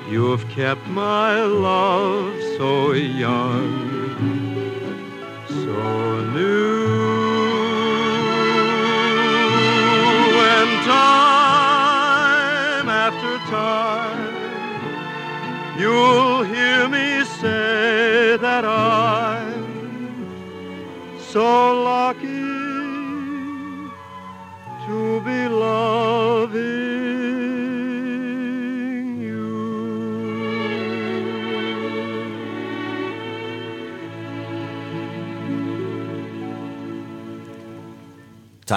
[0.10, 1.17] You have kept my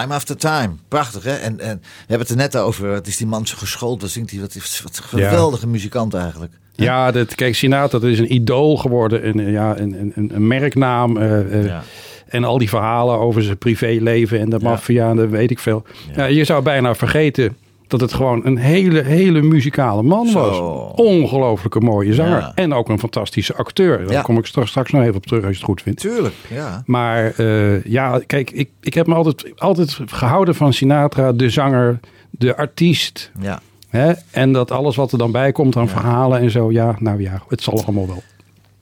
[0.01, 0.71] Time after time.
[0.89, 1.35] Prachtig, hè?
[1.35, 2.91] En, en we hebben het er net over.
[2.91, 4.01] Wat is die man zo geschoold?
[4.01, 4.41] Wat zingt hij?
[4.41, 6.53] Wat, is- wat een geweldige muzikant eigenlijk.
[6.75, 9.29] Ja, dat, kijk, Sinatra dat is een idool geworden.
[9.29, 11.17] Een, ja, een, een- een, een merknaam.
[11.17, 11.83] eh, eh, Ja.
[12.29, 15.85] En al die verhalen over zijn privéleven en de maffia en dat weet ik veel.
[16.17, 16.25] Ja.
[16.25, 17.57] je zou bijna vergeten
[17.91, 20.41] dat het gewoon een hele, hele muzikale man Zo.
[20.41, 20.59] was.
[21.07, 22.39] Ongelooflijke mooie zanger.
[22.39, 22.53] Ja.
[22.55, 23.99] En ook een fantastische acteur.
[24.05, 24.23] Daar Ja.
[24.23, 26.01] kom ik straks, straks nog even op terug als je het goed vindt.
[26.01, 26.83] Tuurlijk, ja.
[26.87, 32.01] Maar eh, ja, kijk, ik, ik heb me altijd, altijd gehouden van Sinatra, de zanger,
[32.31, 33.31] de artiest.
[33.41, 33.61] ja.
[33.89, 34.13] Hè?
[34.31, 36.71] En dat alles wat er dan bij komt aan verhalen en zo.
[36.73, 38.23] Ja, nou ja, het zal allemaal wel.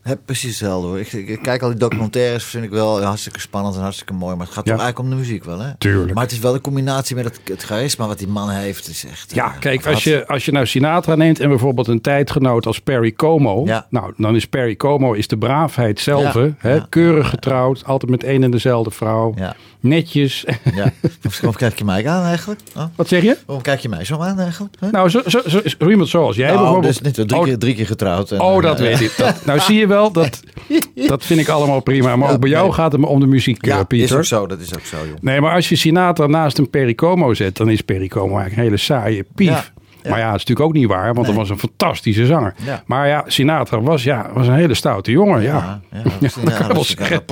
[0.09, 0.99] Heb precies hetzelfde hoor.
[0.99, 4.37] Ik, kijk al die documentaires, vind ik wel hartstikke spannend en hartstikke mooi.
[4.37, 4.73] Maar het gaat Ja.
[4.75, 5.75] toch eigenlijk om de muziek wel, hè?
[5.79, 6.15] Tuurlijk.
[6.15, 8.89] Maar het is wel de combinatie met het, het charisma wat die man heeft.
[8.89, 12.01] Is echt, Ja, eh, kijk, als je, als je nou Sinatra neemt en bijvoorbeeld een
[12.01, 13.63] tijdgenoot als Perry Como.
[13.67, 13.87] Ja.
[13.91, 16.35] Nou, dan is Perry Como is de braafheid zelf.
[16.35, 16.89] Ja, Hè?
[16.89, 19.35] Keurig getrouwd, altijd met één en dezelfde vrouw.
[19.81, 20.45] Netjes.
[20.75, 20.93] ja.
[21.23, 22.61] Waarom kijk je mij aan eigenlijk?
[22.77, 23.37] Oh, Wat zeg je?
[23.47, 24.75] waarom kijk je mij zo aan eigenlijk?
[24.81, 24.91] Huh?
[24.91, 26.93] Nou, zo, zo, zo, zo iemand zoals jij Nou, bijvoorbeeld.
[27.05, 28.31] dus niet drie, Oh, keer, drie keer getrouwd.
[28.31, 29.17] en, Oh, dat eh, weet ik.
[29.17, 30.43] Dat, nou, zie je wel, dat,
[31.13, 32.17] dat vind ik allemaal prima.
[32.17, 32.73] Maar Ja, ook bij jou nee.
[32.73, 34.47] gaat het om de muziek, Ja, eh, is ook zo.
[34.47, 35.17] Dat is ook zo, joh.
[35.21, 38.57] Nee, maar als je Sinatra naast een Perry Como zet, dan is Perry Como eigenlijk
[38.57, 39.73] een hele saaie pief.
[40.09, 41.27] Maar ja, dat is natuurlijk ook niet waar, want Nee.
[41.27, 42.55] hij was een fantastische zanger.
[42.87, 45.43] Maar ja, Sinatra was, ja, was een hele stoute jongen.
[45.43, 47.23] Ja, Ja, dat kan wel dat zeggen.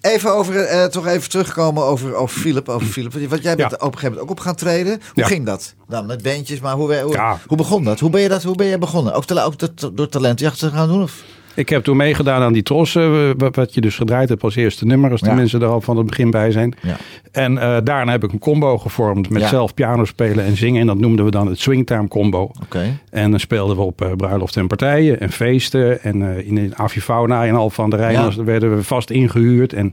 [0.00, 2.68] Even over, eh, toch even terugkomen over, over Philip.
[2.68, 3.12] Over Philip.
[3.28, 5.00] Want jij bent op een gegeven moment ook op gaan treden.
[5.14, 5.74] Hoe ging dat?
[5.88, 7.16] Dan met bandjes, maar hoe, hoe,
[7.46, 8.00] hoe begon dat?
[8.00, 8.42] Hoe ben je dat?
[8.42, 9.14] Hoe ben je begonnen?
[9.14, 11.02] Ook, te, ook te- door talentjacht te gaan doen?
[11.02, 11.22] Of?
[11.54, 14.86] Ik heb toen meegedaan aan die trossen, eh, wat- je dus gedraaid hebt als eerste
[14.86, 15.34] nummer, als de Ja.
[15.34, 16.74] mensen er al van het begin bij zijn.
[16.82, 16.96] Ja.
[17.32, 19.48] En eh, daarna heb ik een combo gevormd met Ja.
[19.48, 20.80] zelf piano spelen en zingen.
[20.80, 22.50] En dat noemden we dan het Swingtime Combo.
[22.62, 22.98] Oké.
[23.10, 26.02] En dan speelden we op eh bruiloften en partijen en feesten.
[26.02, 29.72] En in, in Avifauna in Al van der Rijn werden we vast ingehuurd.
[29.72, 29.92] En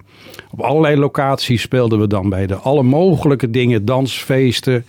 [0.51, 4.85] op allerlei locaties speelden we dan bij de alle mogelijke dingen, dansfeesten.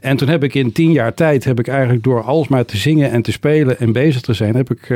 [0.00, 3.10] En toen heb ik in tien jaar tijd, heb ik eigenlijk door alsmaar te zingen
[3.10, 4.94] en te spelen en bezig te zijn, heb ik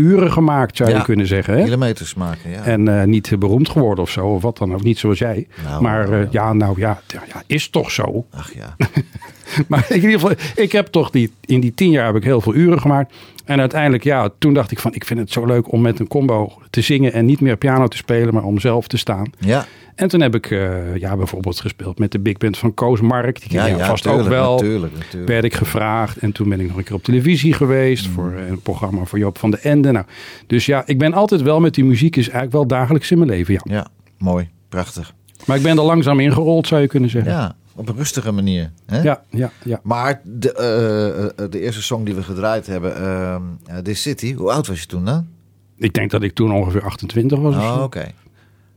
[0.00, 0.96] uren gemaakt, zou Ja.
[0.96, 1.56] je kunnen zeggen.
[1.56, 1.64] Hè?
[1.64, 2.62] Kilometers maken, ja.
[2.62, 4.82] En eh, niet beroemd geworden of zo, of wat dan ook.
[4.82, 5.46] Niet zoals jij.
[5.64, 8.26] Nou, maar nou, eh, ja, nou ja, ja, ja, is toch zo.
[8.30, 8.76] Ach ja.
[9.68, 12.40] Maar in ieder geval, ik heb toch die, in die tien jaar heb ik heel
[12.40, 13.14] veel uren gemaakt.
[13.44, 16.08] En uiteindelijk, ja, toen dacht ik van, ik vind het zo leuk om met een
[16.08, 19.30] combo te zingen en niet meer piano te spelen, maar om zelf te staan.
[19.38, 19.66] Ja,
[20.00, 23.40] En toen heb ik eh, ja, bijvoorbeeld gespeeld met de big band van Koos Mark.
[23.40, 24.54] Die ken ja, ja vast tuurlijk, ook wel.
[24.54, 25.28] Natuurlijk, natuurlijk.
[25.28, 26.16] Werd ik gevraagd.
[26.16, 28.06] En toen ben ik nog een keer op televisie geweest.
[28.06, 28.12] Mm.
[28.12, 29.90] Voor een programma voor Joop van de Ende.
[29.90, 30.06] Nou,
[30.46, 32.16] dus ja, ik ben altijd wel met die muziek.
[32.16, 33.60] Is eigenlijk wel dagelijks in mijn leven, ja.
[33.64, 33.86] Ja,
[34.18, 34.48] mooi.
[34.68, 35.14] Prachtig.
[35.46, 37.32] Maar ik ben er langzaam ingerold, zou je kunnen zeggen.
[37.32, 38.70] Ja, op een rustige manier.
[38.86, 39.00] Hè?
[39.00, 39.50] ja, ja.
[39.64, 39.80] ja.
[39.82, 43.36] Maar de, eh, eh, de eerste song die we gedraaid hebben, eh,
[43.82, 45.26] This City, hoe oud was je toen dan?
[45.76, 47.54] Ik denk dat ik toen ongeveer 28 was.
[47.54, 48.12] Oh, oké.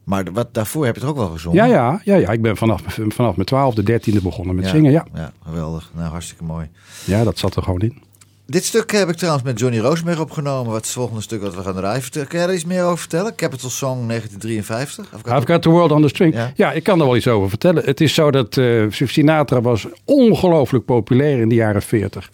[0.04, 1.58] Maar wat, daarvoor heb je het ook wel gezongen?
[1.58, 2.32] Ja, ja, ja, ja.
[2.32, 4.92] Ik ben vanaf, vanaf mijn twaalfde, dertiende begonnen met zingen.
[4.92, 5.06] Ja.
[5.14, 5.92] Ja, geweldig.
[5.96, 6.70] Nou, hartstikke mooi.
[7.06, 8.02] ja, dat zat er gewoon in.
[8.46, 10.72] Dit stuk heb ik trouwens met Johnny Roosberg opgenomen.
[10.72, 12.04] Wat is het volgende stuk wat we gaan draaien?
[12.12, 13.36] Kun jij er iets meer over vertellen?
[13.36, 15.14] Capital Song 1953?
[15.14, 16.34] Of I've got the world on the string.
[16.34, 16.52] Ja.
[16.56, 17.84] Ja, ik kan er wel iets over vertellen.
[17.86, 22.30] Het is zo dat eh, Sinatra was ongelooflijk populair in de jaren 40.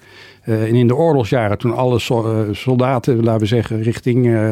[0.50, 4.52] Eh, en in de oorlogsjaren, toen alle eh, soldaten, laten we zeggen, richting eh,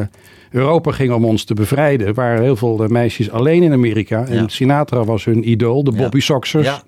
[0.50, 4.26] Europa gingen om ons te bevrijden, waren heel veel meisjes alleen in Amerika.
[4.26, 4.48] En Ja.
[4.48, 5.92] Sinatra was hun idool, de.
[5.92, 6.66] Bobby Soxers.
[6.66, 6.82] Ja,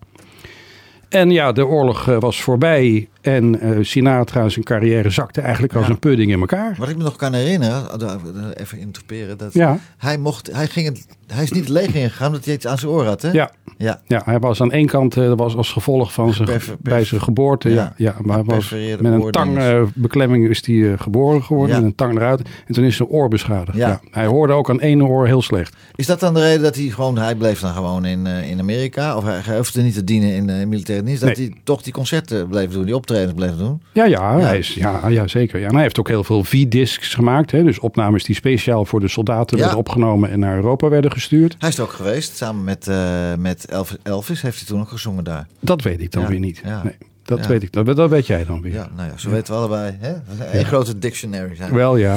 [1.09, 3.09] En ja, de oorlog was voorbij.
[3.21, 5.91] En eh, Sinatra, zijn carrière zakte eigenlijk als Ja.
[5.93, 6.75] een pudding in elkaar.
[6.79, 8.15] wat ik me nog kan herinneren, eh,
[8.55, 9.79] even interpreteren, dat Ja.
[9.97, 12.79] hij mocht, hij ging het, hij is niet het leger ingegaan omdat hij iets aan
[12.79, 13.31] zijn oor had, hè?
[13.31, 16.49] Ja, Ja, ja, hij was aan één kant, eh, dat was als gevolg van zijn,
[16.49, 17.71] perf- bij zijn geboorte.
[17.71, 17.93] ja.
[17.97, 21.75] Ja, maar hij was met een tangbeklemming is hij eh, geboren geworden.
[21.75, 21.81] Ja.
[21.81, 22.41] Met een tang eruit.
[22.67, 23.77] En toen is zijn oor beschadigd.
[23.77, 23.89] Ja.
[23.89, 24.01] Ja.
[24.11, 25.77] Hij hoorde ook aan één oor heel slecht.
[25.95, 28.61] Is dat dan de reden dat hij gewoon, hij bleef dan gewoon in, eh, in
[28.61, 29.17] Amerika?
[29.17, 31.23] Of hij, hij hoefde niet te dienen in de militaire dienst?
[31.23, 31.47] Dat Nee.
[31.49, 33.83] hij toch die concerten bleef doen, die optredens bleef doen?
[33.93, 34.45] Ja, ja, Ja.
[34.47, 35.61] Hij is, ja, ja zeker.
[35.61, 37.51] Ja, en hij heeft ook heel veel V-discs gemaakt.
[37.51, 37.63] Hè?
[37.65, 39.63] Dus opnames die speciaal voor de soldaten Ja.
[39.63, 41.57] werden opgenomen en naar Europa werden gestuurd.
[41.59, 44.89] Hij is er ook geweest, samen met, eh, met Elvis, Elvis heeft hij toen ook
[44.89, 45.47] gezongen daar.
[45.61, 46.63] Dat weet ik dan weer niet.
[46.85, 46.95] Nee,
[47.25, 47.49] dat Ja.
[47.49, 47.73] weet ik.
[47.73, 48.73] Dat, dat weet jij dan weer.
[48.73, 49.97] Ja, nou ja, zo weten we allebei.
[50.01, 50.13] Hè?
[50.59, 51.73] Een grote dictionary zijn.
[51.75, 52.17] Wel ja.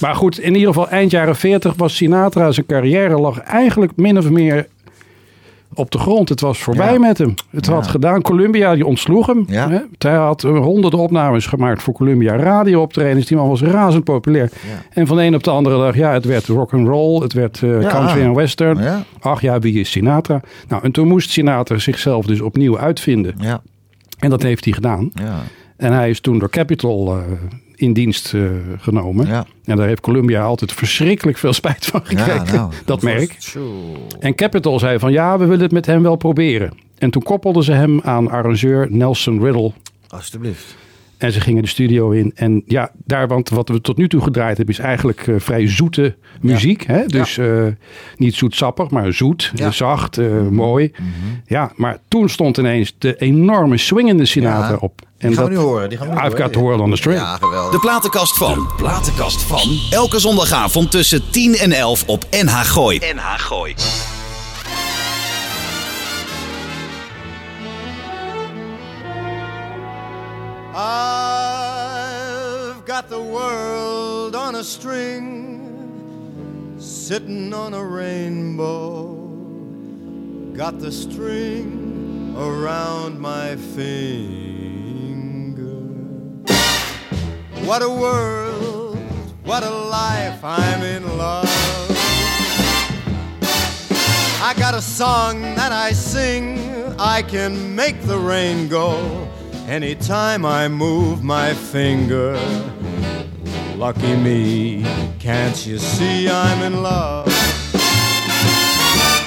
[0.00, 4.18] Maar goed, in ieder geval eind jaren 40 was Sinatra, zijn carrière lag eigenlijk min
[4.18, 4.66] of meer
[5.74, 6.28] op de grond.
[6.28, 6.98] Het was voorbij Ja.
[6.98, 7.34] met hem.
[7.50, 8.22] Het had gedaan.
[8.22, 9.44] Columbia die ontsloeg hem.
[9.48, 9.86] Ja.
[9.98, 13.26] Hij had eh, honderden opnames gemaakt voor Columbia radio-optredens.
[13.26, 14.50] Die man was razend populair.
[14.90, 17.32] En van de een op de andere dag, ja, het werd rock and roll, het
[17.32, 18.78] werd eh, country en western.
[19.20, 20.40] Ach ja, wie is Sinatra?
[20.68, 23.34] Nou, en toen moest Sinatra zichzelf dus opnieuw uitvinden.
[23.38, 23.62] Ja,
[24.18, 25.10] En dat heeft hij gedaan.
[25.14, 25.40] ja,
[25.76, 27.22] En hij is toen door Capitol eh,
[27.76, 28.42] in dienst eh,
[28.78, 29.26] genomen.
[29.26, 29.46] ja.
[29.64, 32.44] En daar heeft Columbia altijd verschrikkelijk veel spijt van gekregen.
[32.46, 33.36] Ja, nou, dat merk.
[34.20, 36.72] En Capitol zei van ja, we willen het met hem wel proberen.
[36.98, 39.72] En toen koppelden ze hem aan arrangeur Nelson Riddle.
[40.08, 40.76] Alsjeblieft.
[41.24, 42.32] En ze gingen de studio in.
[42.34, 45.68] En ja, daar, want wat we tot nu toe gedraaid hebben, is eigenlijk eh, vrij
[45.68, 46.86] zoete muziek.
[46.86, 47.06] Hè?
[47.06, 47.66] Dus eh,
[48.16, 49.50] niet zoetsappig, maar zoet, Ja.
[49.54, 49.62] Mhm.
[49.64, 50.92] eh, zacht, eh, mooi.
[51.46, 54.76] Ja, maar toen stond ineens de enorme swingende Sinatra Ja.
[54.80, 55.00] op.
[55.18, 55.88] Die gaan we nu horen.
[55.88, 57.18] Die gaan we nu I've got the world on the string.
[57.18, 57.72] Ja, geweldig.
[57.72, 58.66] De platenkast van.
[58.76, 59.78] Platenkast van.
[59.90, 62.98] Elke zondagavond tussen 10 en 11 op NH Gooi.
[63.14, 63.74] NH Gooi.
[70.76, 71.13] I've
[73.04, 79.12] got the world on a string, sitting on a rainbow.
[80.54, 85.64] Got the string around my finger.
[87.66, 88.96] What a world,
[89.44, 91.44] what a life, I'm in love.
[94.40, 96.58] I got a song that I sing,
[96.98, 99.28] I can make the rain go
[99.66, 102.34] anytime I move my finger.
[103.76, 104.84] Lucky me,
[105.18, 107.26] can't you see I'm in love?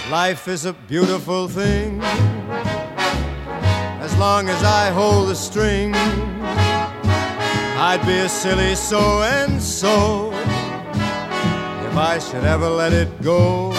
[0.10, 2.02] Life is a beautiful thing
[4.02, 5.94] as long as I hold the string.
[7.80, 13.74] I'd be a silly so and so if I should ever let it go.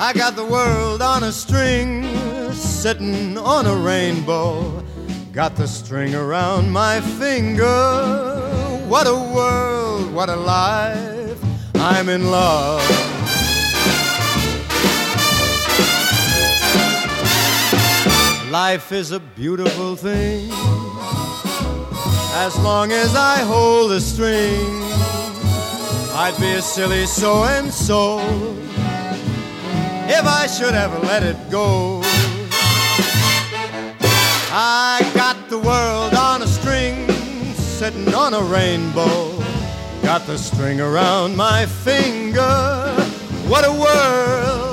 [0.00, 2.04] I got the world on a string,
[2.78, 4.84] sitting on a rainbow.
[5.32, 7.64] Got the string around my finger.
[8.86, 11.40] What a world, what a life.
[11.74, 12.80] I'm in love.
[18.48, 20.48] Life is a beautiful thing
[22.44, 24.64] as long as I hold the string.
[26.14, 28.20] I'd be a silly so and so
[30.08, 32.07] if I should ever let it go.
[34.60, 37.08] I got the world on a string,
[37.54, 39.38] sitting on a rainbow.
[40.02, 42.92] Got the string around my finger.
[43.46, 44.67] What a world!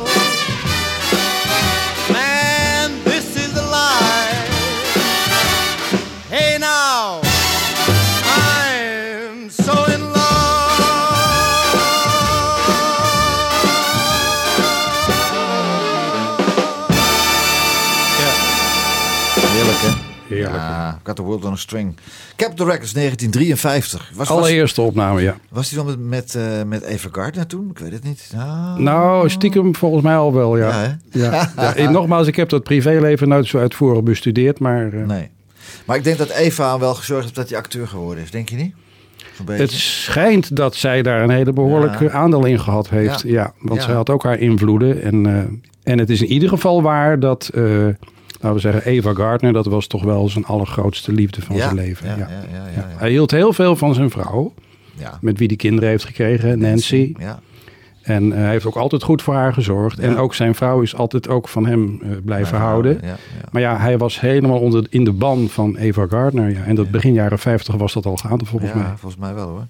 [21.05, 21.95] Got the World on a String.
[22.35, 24.09] Capitol Records 1953.
[24.15, 25.37] Was, was, Allereerste opname, ja.
[25.49, 27.69] was die dan met, met, eh, met Eva Gardner toen?
[27.69, 28.31] Ik weet het niet.
[28.35, 30.67] Nou, Nou, stiekem volgens mij al wel, ja.
[30.69, 31.75] Ja, ja, ja.
[31.75, 35.29] En nogmaals, ik heb dat privéleven nooit zo uitvoerig bestudeerd, maar eh, nee.
[35.85, 38.31] Maar ik denk dat Eva wel gezorgd heeft dat hij acteur geworden is.
[38.31, 38.73] Denk je niet?
[39.45, 42.09] Het schijnt dat zij daar een hele behoorlijke Ja.
[42.11, 43.21] aandeel in gehad heeft.
[43.21, 43.29] Ja.
[43.31, 43.85] Ja, want Ja.
[43.85, 45.01] zij had ook haar invloeden.
[45.01, 47.49] En, eh, en het is in ieder geval waar dat,
[48.45, 51.75] laten we zeggen, Eva Gardner, dat was toch wel zijn allergrootste liefde van Ja, zijn
[51.75, 52.07] leven.
[52.07, 52.27] ja, Ja.
[52.97, 54.53] Hij hield heel veel van zijn vrouw,
[54.97, 55.17] Ja.
[55.21, 57.13] met wie die kinderen heeft gekregen, Nancy.
[57.19, 57.39] Ja.
[58.01, 59.99] En eh, hij heeft ook altijd goed voor haar gezorgd.
[59.99, 62.99] En ook zijn vrouw is altijd ook van hem eh, blijven houden.
[63.51, 66.49] Maar ja, hij was helemaal onder, in de ban van Eva Gardner.
[66.49, 66.63] Ja.
[66.63, 68.87] En dat begin jaren 50 was dat al gaande volgens Ja, mij.
[68.97, 69.65] volgens mij wel hoor.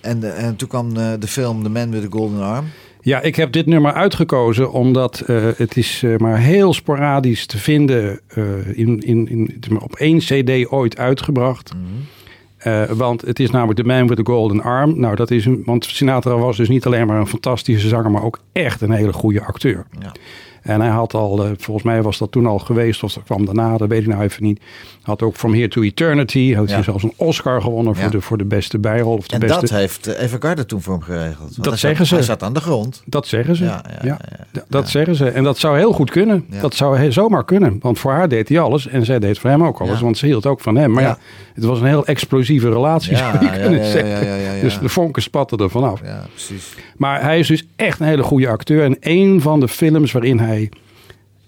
[0.00, 2.64] En, eh, en toen kwam de film The Man with the Golden Arm.
[3.04, 7.58] Ja, ik heb dit nummer uitgekozen omdat eh, het is eh, maar heel sporadisch te
[7.58, 11.72] vinden eh, in, in, in, het is maar op één cd ooit uitgebracht.
[11.74, 12.96] Mhm.
[12.96, 15.00] Want het is namelijk The Man with the Golden Arm.
[15.00, 18.24] Nou, dat is een, want Sinatra was dus niet alleen maar een fantastische zanger, maar
[18.24, 19.86] ook echt een hele goede acteur.
[20.00, 20.12] Ja.
[20.62, 23.44] En hij had al, eh, volgens mij was dat toen al geweest, of dat kwam
[23.44, 24.60] daarna, dat weet ik nou even niet.
[25.02, 26.74] Had ook From Here to Eternity, had Ja.
[26.74, 29.16] hij zelfs een Oscar gewonnen voor, de, voor de beste bijrol.
[29.16, 31.38] Of de En beste, dat heeft eh, Eva Gardner toen voor hem geregeld.
[31.38, 32.14] Want Dat hij zeggen zat, ze.
[32.14, 33.02] Hij zat aan de grond.
[33.06, 33.64] Dat zeggen ze.
[33.64, 34.18] Ja, Ja,
[34.68, 35.28] Dat zeggen ze.
[35.28, 36.44] En dat zou heel goed kunnen.
[36.60, 37.76] Dat zou zomaar kunnen.
[37.80, 38.86] Want voor haar deed hij alles.
[38.88, 40.00] En zij deed voor hem ook alles.
[40.00, 40.90] Want ze hield ook van hem.
[40.92, 41.18] Maar ja.
[41.54, 44.60] Het was een heel explosieve relatie, Ja, zou je kunnen zeggen.
[44.60, 46.00] Dus de vonken spatten er vanaf.
[46.04, 46.74] Ja, precies.
[46.96, 48.84] Maar hij is dus echt een hele goede acteur.
[48.84, 50.51] En een van de films waarin hij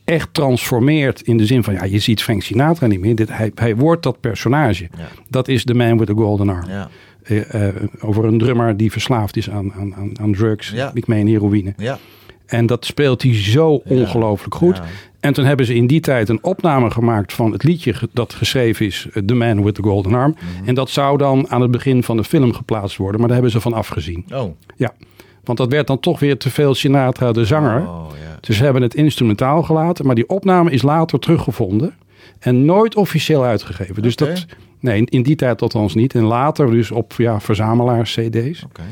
[0.05, 1.75] echt transformeert in de zin van...
[1.75, 3.14] ja, je ziet Frank Sinatra niet meer.
[3.14, 4.88] Dit, hij, hij wordt dat personage.
[4.97, 5.09] Ja.
[5.29, 6.69] Dat is The Man with the Golden Arm.
[6.69, 6.88] Ja.
[7.23, 10.71] Eh, eh, over een drummer die verslaafd is aan, aan, aan, drugs.
[10.71, 10.90] Ja.
[10.95, 11.75] Ik meen heroïne.
[11.77, 11.99] Ja.
[12.47, 14.81] En dat speelt hij zo ongelooflijk goed.
[15.21, 18.87] En toen hebben ze in die tijd een opname gemaakt van het liedje dat geschreven
[18.87, 20.37] is, eh, The Man with the Golden Arm.
[20.38, 20.69] Mhm.
[20.69, 23.53] En dat zou dan aan het begin van de film geplaatst worden, maar daar hebben
[23.53, 24.25] ze van afgezien.
[24.33, 24.51] Oh.
[24.77, 24.95] Ja,
[25.44, 27.80] want dat werd dan toch weer te veel Sinatra de zanger.
[27.88, 28.37] Oh, ja.
[28.40, 31.94] Dus ze hebben het instrumentaal gelaten, maar die opname is later teruggevonden
[32.38, 34.02] en nooit officieel uitgegeven.
[34.02, 34.46] Dus dat,
[34.80, 36.14] nee, in- die tijd althans niet.
[36.14, 38.64] En later dus op ja, verzamelaars-CD's.
[38.64, 38.83] Oké.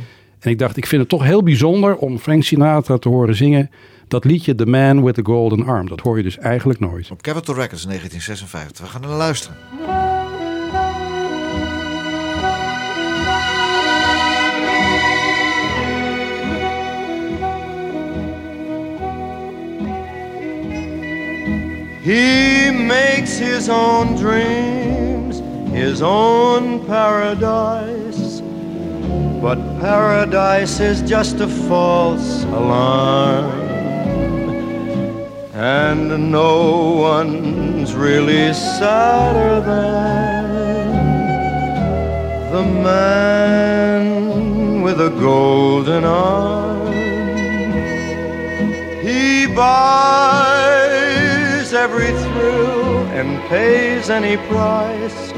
[0.40, 3.70] En ik dacht, ik vind het toch heel bijzonder om Frank Sinatra te horen zingen.
[4.08, 5.88] Dat liedje The Man with the Golden Arm.
[5.88, 7.10] Dat hoor je dus eigenlijk nooit.
[7.10, 8.84] Op Capitol Records 1956.
[8.86, 9.56] We gaan er naar luisteren.
[22.02, 25.38] He makes his own dreams,
[25.70, 28.40] his own paradise.
[29.40, 33.52] But paradise is just a false alarm.
[35.54, 40.90] And no one's really sadder than
[42.50, 46.92] the man with a golden arm.
[49.02, 50.62] He buys
[51.75, 55.33] every thrill and pays any price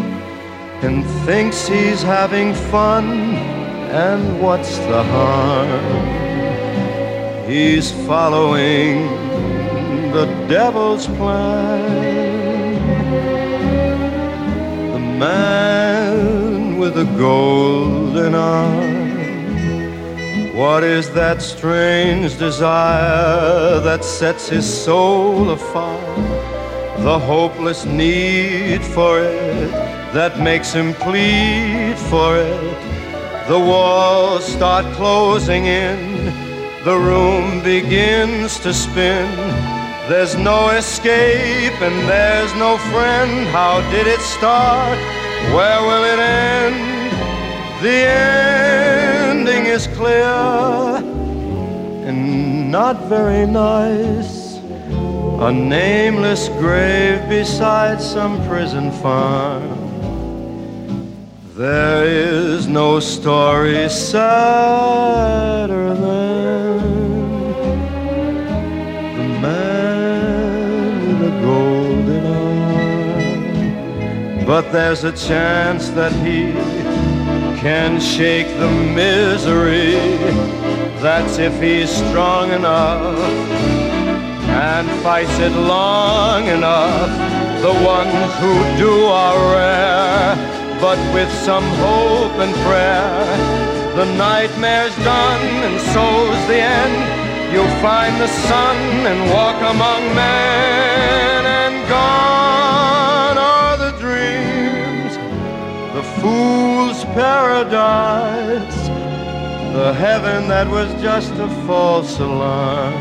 [0.82, 3.04] and thinks he's having fun.
[4.06, 6.04] And what's the harm?
[7.46, 9.06] He's following
[10.12, 12.74] the devil's plan.
[14.92, 18.93] The man with the golden arm.
[20.54, 26.14] What is that strange desire that sets his soul afire?
[27.02, 29.72] The hopeless need for it
[30.14, 33.48] that makes him plead for it.
[33.48, 36.26] The walls start closing in,
[36.84, 39.26] the room begins to spin.
[40.08, 43.48] There's no escape and there's no friend.
[43.48, 44.98] How did it start?
[45.52, 47.10] Where will it end?
[47.82, 48.83] The
[49.46, 50.24] ending is clear
[52.08, 54.56] and not very nice.
[55.40, 59.68] A nameless grave beside some prison farm.
[61.56, 66.78] There is no story sadder than
[69.18, 72.26] the man with the golden
[74.38, 74.46] arm.
[74.46, 76.52] But there's a chance that he
[77.64, 79.96] can shake the misery.
[81.00, 83.18] That's if he's strong enough
[84.68, 87.08] and fights it long enough.
[87.62, 90.36] The ones who do are rare,
[90.78, 93.24] but with some hope and prayer,
[93.96, 96.96] the nightmare's done and so's the end.
[97.50, 98.76] You'll find the sun
[99.10, 105.16] and walk among men, and gone are the dreams,
[105.94, 106.73] the fool's
[107.14, 108.88] paradise,
[109.72, 112.92] the heaven that was just a false alarm.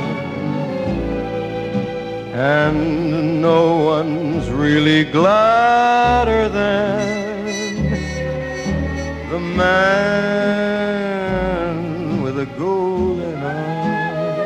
[2.34, 7.90] And no one's really gladder than
[9.32, 9.72] the man
[12.22, 14.38] with a golden arm.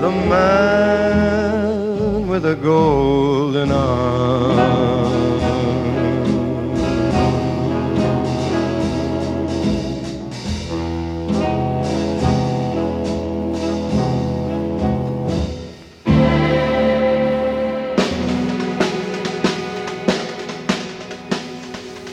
[0.00, 5.13] The man with a golden arm.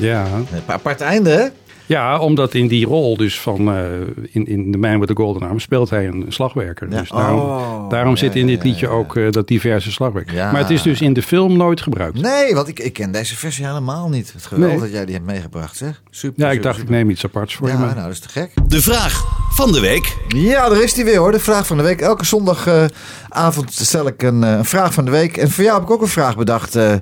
[0.01, 0.25] Ja.
[0.35, 1.45] Een apart einde, hè?
[1.85, 3.83] ja, omdat in die rol dus van eh,
[4.31, 6.89] in, in The Man with the Golden Arm speelt hij een slagwerker.
[6.91, 6.99] Ja.
[6.99, 8.91] Dus daarom, Oh, daarom ja, zit in ja, dit ja, liedje ja.
[8.91, 10.31] ook eh, dat diverse slagwerk.
[10.31, 10.51] Ja.
[10.51, 12.21] Maar het is dus in de film nooit gebruikt.
[12.21, 14.33] Nee, want ik, ik ken deze versie helemaal niet.
[14.33, 14.79] Het geweldig Nee.
[14.85, 16.01] dat jij die hebt meegebracht, zeg.
[16.09, 16.39] Super.
[16.43, 17.89] Ja, ik super, dacht ik neem iets aparts voor Ja, je mee.
[17.89, 18.51] nou, dat is te gek.
[18.67, 20.17] De vraag van de week.
[20.27, 21.31] Ja, daar is die weer hoor.
[21.31, 22.01] De vraag van de week.
[22.01, 25.37] Elke zondagavond stel ik een, eh, vraag van de week.
[25.37, 26.93] En voor jou heb ik ook een vraag bedacht, eh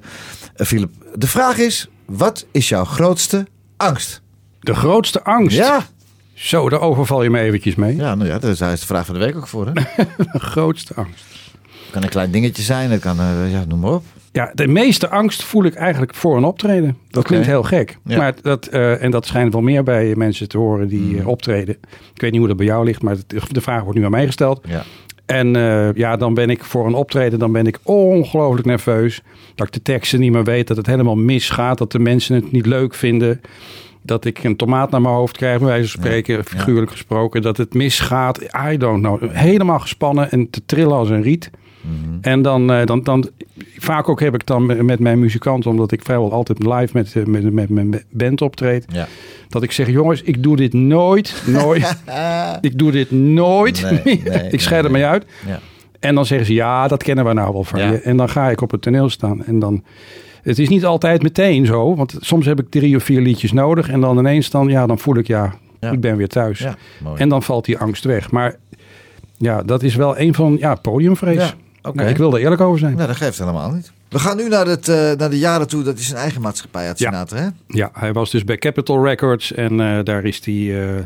[0.55, 0.89] Philip.
[1.15, 3.45] De vraag is, wat is jouw grootste
[3.77, 4.21] angst?
[4.59, 5.57] De grootste angst.
[5.57, 5.85] Ja,
[6.33, 7.95] Zo, daar overval je me eventjes mee.
[7.95, 9.65] ja, nou ja, daar is de vraag van de week ook voor.
[9.65, 9.73] Hè?
[10.31, 11.23] De grootste angst.
[11.61, 14.03] Het kan een klein dingetje zijn, het kan, eh, ja, noem maar op.
[14.31, 16.97] Ja, de meeste angst voel ik eigenlijk voor een optreden.
[17.09, 17.97] Dat klinkt heel gek.
[18.05, 18.17] Ja.
[18.17, 21.19] Maar dat, eh, en dat schijnt wel meer bij mensen te horen die Hmm.
[21.19, 21.77] eh, optreden.
[22.13, 24.25] Ik weet niet hoe dat bij jou ligt, maar de vraag wordt nu aan mij
[24.25, 24.61] gesteld.
[24.67, 24.83] Ja.
[25.29, 29.21] En eh, ja, dan ben ik voor een optreden, dan ben ik ongelooflijk nerveus.
[29.55, 32.51] Dat ik de teksten niet meer weet, dat het helemaal misgaat, dat de mensen het
[32.51, 33.41] niet leuk vinden.
[34.01, 37.41] Dat ik een tomaat naar mijn hoofd krijg, bij wijze van spreken, figuurlijk gesproken.
[37.41, 39.31] Dat het misgaat, I don't know.
[39.31, 41.51] Helemaal gespannen en te trillen als een riet.
[42.21, 43.29] En dan, eh, dan, dan,
[43.77, 47.15] vaak ook heb ik dan met met mijn muzikanten, omdat ik vrijwel altijd live met,
[47.15, 48.85] eh, met, met mijn band optreed.
[48.93, 49.07] Ja.
[49.49, 51.95] Dat ik zeg, jongens, ik doe dit nooit, nooit.
[52.61, 54.19] ik doe dit nooit Nee, meer.
[54.23, 55.25] nee, ik scheid er mee uit.
[55.47, 55.59] Ja.
[55.99, 57.91] En dan zeggen ze, ja, dat kennen we nou wel van Ja.
[57.91, 57.97] je.
[58.01, 59.45] En dan ga ik op het toneel staan.
[59.45, 59.83] En dan,
[60.41, 61.95] het is niet altijd meteen zo.
[61.95, 63.89] Want soms heb ik drie of vier liedjes nodig.
[63.89, 66.65] En dan ineens dan, ja, dan voel ik, ja, ik ben weer thuis.
[67.15, 68.31] En dan valt die angst weg.
[68.31, 68.55] Maar
[69.37, 71.55] ja, dat is wel een van, ja, podiumvrees.
[71.81, 71.97] Ja, oké.
[71.97, 72.95] Nou, ik wil er eerlijk over zijn.
[72.95, 73.91] Nou, dat geeft helemaal niet.
[74.09, 75.83] We gaan nu naar, het, eh, naar de jaren toe.
[75.83, 77.09] Dat is een eigen maatschappij uit Ja.
[77.09, 77.47] Sinatra, hè?
[77.67, 81.03] Ja, hij was dus bij Capitol Records en eh, daar is hij, eh,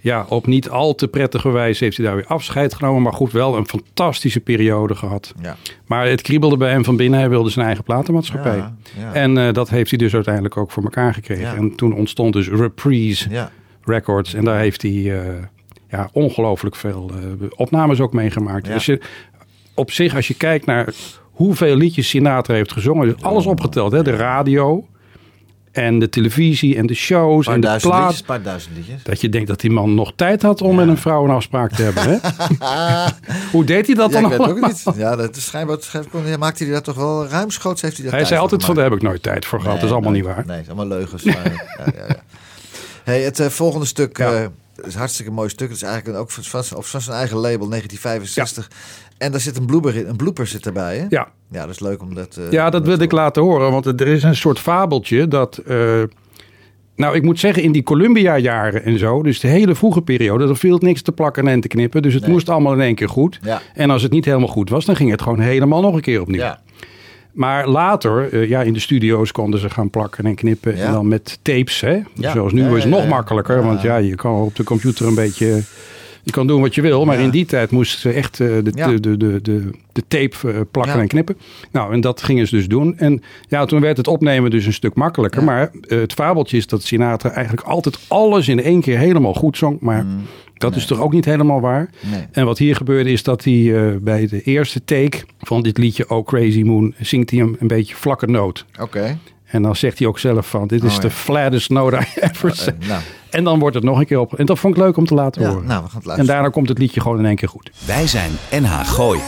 [0.00, 3.02] ja, op niet al te prettige wijze heeft hij daar weer afscheid genomen.
[3.02, 5.34] Maar goed, wel een fantastische periode gehad.
[5.42, 5.56] Ja.
[5.86, 7.18] Maar het kriebelde bij hem van binnen.
[7.18, 8.56] Hij wilde zijn eigen platenmaatschappij.
[8.56, 9.12] Ja, ja.
[9.12, 11.44] En eh, dat heeft hij dus uiteindelijk ook voor elkaar gekregen.
[11.44, 11.54] Ja.
[11.54, 13.50] En toen ontstond dus Reprise Ja.
[13.84, 14.34] Records.
[14.34, 15.34] En daar heeft hij eh,
[15.88, 18.66] ja, ongelooflijk veel eh, opnames ook meegemaakt.
[18.66, 18.72] Ja.
[18.72, 19.00] Dus je,
[19.80, 20.94] op zich, als je kijkt naar
[21.30, 23.06] hoeveel liedjes Sinatra heeft gezongen.
[23.06, 23.92] Dus alles opgeteld.
[23.92, 24.02] Hè?
[24.02, 24.86] De radio
[25.72, 28.02] en de televisie en de shows paar en de plaat.
[28.02, 29.02] liedjes, paar duizend liedjes.
[29.02, 31.72] Dat je denkt dat die man nog tijd had om met een vrouw een afspraak
[31.72, 32.02] te hebben.
[32.02, 32.18] Hè?
[33.52, 34.70] Hoe deed hij dat Ja, dan ik weet het ook allemaal?
[34.70, 34.96] niet.
[34.96, 37.82] Ja, dat is schijnbaar, schijnbaar maakte hij dat toch wel ruimschoots.
[37.82, 39.76] Heeft hij dat Hij zei tijd altijd van daar heb ik nooit tijd voor gehad.
[39.76, 40.46] dat is allemaal nee, niet waar.
[40.46, 41.22] Nee, het is allemaal leugens.
[41.22, 42.16] maar, ja, ja, ja.
[43.04, 44.50] Hey, het eh, volgende stuk Ja.
[44.86, 45.68] Is een hartstikke mooi stuk.
[45.68, 48.70] Het is eigenlijk ook van, van, op van zijn eigen label, 1965.
[49.18, 50.08] En daar zit een blooper in.
[50.08, 51.06] Een blooper zit erbij, hè?
[51.08, 52.36] Ja, Ja, dat is leuk om dat...
[52.36, 53.70] eh, Ja, dat wil ik laten horen.
[53.70, 55.56] Want er is een soort fabeltje dat...
[55.58, 56.02] eh,
[56.96, 59.22] nou, ik moet zeggen, in die Columbia-jaren en zo...
[59.22, 60.48] dus de hele vroege periode...
[60.48, 62.02] er viel niks te plakken en te knippen.
[62.02, 62.30] Dus het Nee.
[62.32, 63.38] moest allemaal in één keer goed.
[63.42, 63.60] Ja.
[63.74, 64.84] En als het niet helemaal goed was...
[64.84, 66.40] dan ging het gewoon helemaal nog een keer opnieuw.
[66.40, 66.60] Ja.
[67.32, 70.76] Maar later, eh, ja, in de studio's konden ze gaan plakken en knippen.
[70.76, 70.84] Ja.
[70.84, 71.98] En dan met tapes, hè.
[72.14, 72.32] Ja.
[72.32, 73.62] Zoals nu Ja, is het nog makkelijker.
[73.62, 75.62] Want ja, je kan op de computer een beetje...
[76.22, 78.62] Je kan doen wat je wil, maar in die tijd moesten ze echt eh, de,
[78.62, 81.36] de, de, de, de, de tape eh, plakken en knippen.
[81.72, 82.98] Nou, en dat gingen ze dus doen.
[82.98, 85.44] En ja, toen werd het opnemen dus een stuk makkelijker.
[85.44, 89.80] Maar het fabeltje is dat Sinatra eigenlijk altijd alles in één keer helemaal goed zong.
[89.80, 90.06] Maar
[90.60, 91.90] dat is toch ook niet helemaal waar.
[92.00, 92.26] Nee.
[92.32, 96.10] En wat hier gebeurde is dat hij eh, bij de eerste take van dit liedje
[96.10, 98.64] Oh Crazy Moon zingt hij hem een beetje vlakke noot.
[98.80, 99.18] Oké.
[99.44, 101.00] En dan zegt hij ook zelf van dit is Oh, ja.
[101.02, 103.00] de flattest note I ever nou,
[103.30, 104.34] En dan wordt het nog een keer op.
[104.38, 105.66] En dat vond ik leuk om te laten ja, horen.
[105.66, 106.26] nou, we gaan het en luisteren.
[106.34, 107.70] daarna komt het liedje gewoon in één keer goed.
[107.86, 109.20] Wij zijn NH Gooi.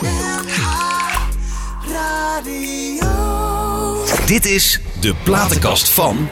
[4.27, 6.29] Dit is de platenkast van.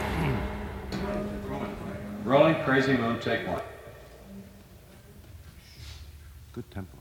[2.26, 3.70] Rolling Crazy Moon, take one.
[6.61, 6.98] Good tempo.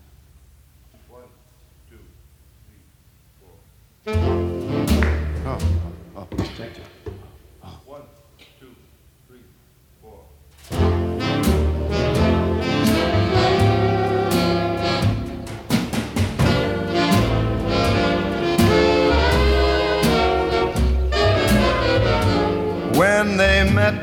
[4.08, 4.14] Oh,
[5.46, 5.58] oh,
[6.16, 6.28] oh.
[6.56, 6.82] Take two.
[22.98, 23.94] when they met.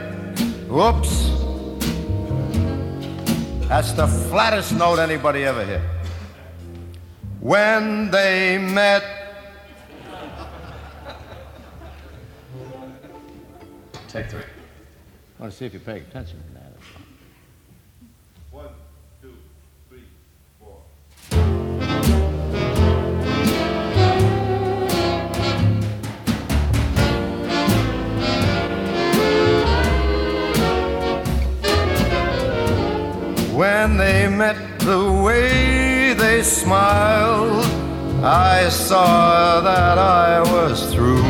[0.69, 1.36] Whoops.
[3.77, 5.83] That's the flattest note anybody ever hit.
[7.41, 9.05] When they met.
[14.09, 14.41] Take three.
[14.41, 16.43] I want to see if you're paying attention
[33.57, 37.65] When they met the way they smiled,
[38.23, 41.25] I saw that I was through.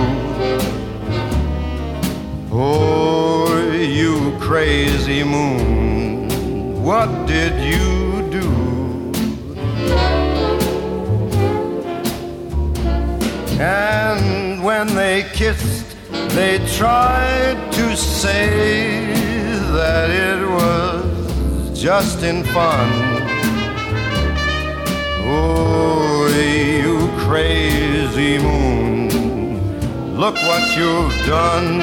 [2.50, 8.50] Oh, you crazy moon, what did you do?
[13.60, 15.86] And when they kissed,
[16.30, 19.14] they tried to say
[19.76, 21.05] that it was
[21.80, 22.88] just in fun.
[25.28, 29.08] Oh, you crazy moon,
[30.16, 31.80] look what you've done.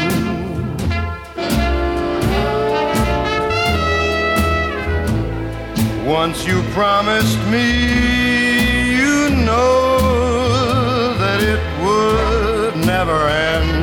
[6.06, 13.83] Once you promised me, you know that it would never end.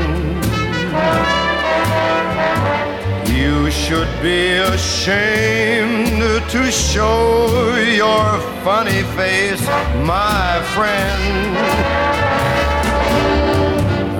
[3.90, 9.66] Should be ashamed to show your funny face,
[10.06, 11.56] my friend.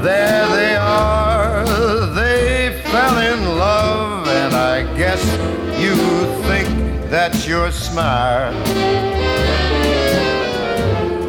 [0.04, 1.64] There they are,
[2.16, 5.22] they fell in love, and I guess
[5.80, 5.94] you
[6.48, 6.68] think
[7.08, 8.52] that you're smart.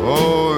[0.04, 0.51] Oh,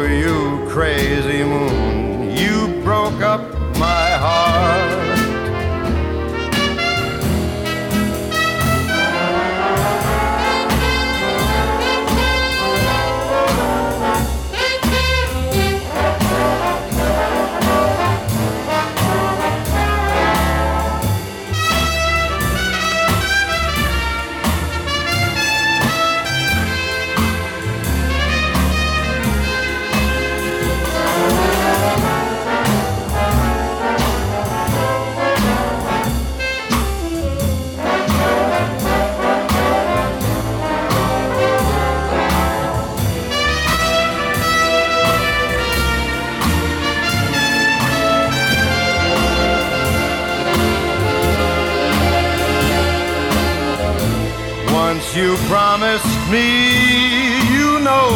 [56.34, 58.10] me, you know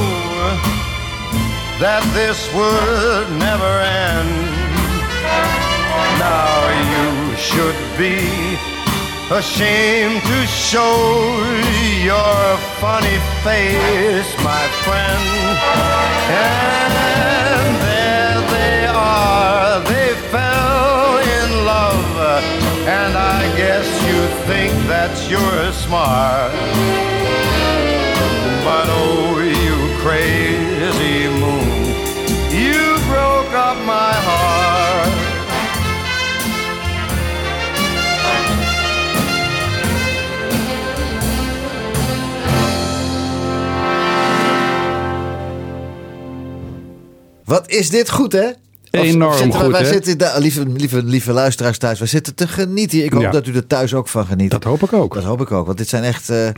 [1.78, 3.74] that this would never
[4.10, 4.34] end.
[6.18, 6.50] Now
[6.94, 8.18] you should be
[9.30, 10.98] ashamed to show
[12.10, 12.42] your
[12.82, 15.26] funny face, my friend.
[16.42, 22.10] And there they are, they fell in love,
[23.00, 27.17] and I guess you think that you're smart.
[28.88, 31.68] But oh, you crazy moon,
[32.64, 35.16] you broke up my heart.
[47.46, 48.50] Wat is dit goed, hè?
[48.92, 49.88] Enorm zitten goed, wij hè?
[49.88, 53.04] Zitten, daar- lieve, lieve, lieve luisteraars thuis, wij zitten te genieten.
[53.04, 53.32] Ik hoop Ja.
[53.32, 54.52] dat u er thuis ook van geniet.
[54.52, 55.14] Dat hoop ik ook.
[55.14, 56.50] Dat hoop ik ook, want dit zijn echt, eh,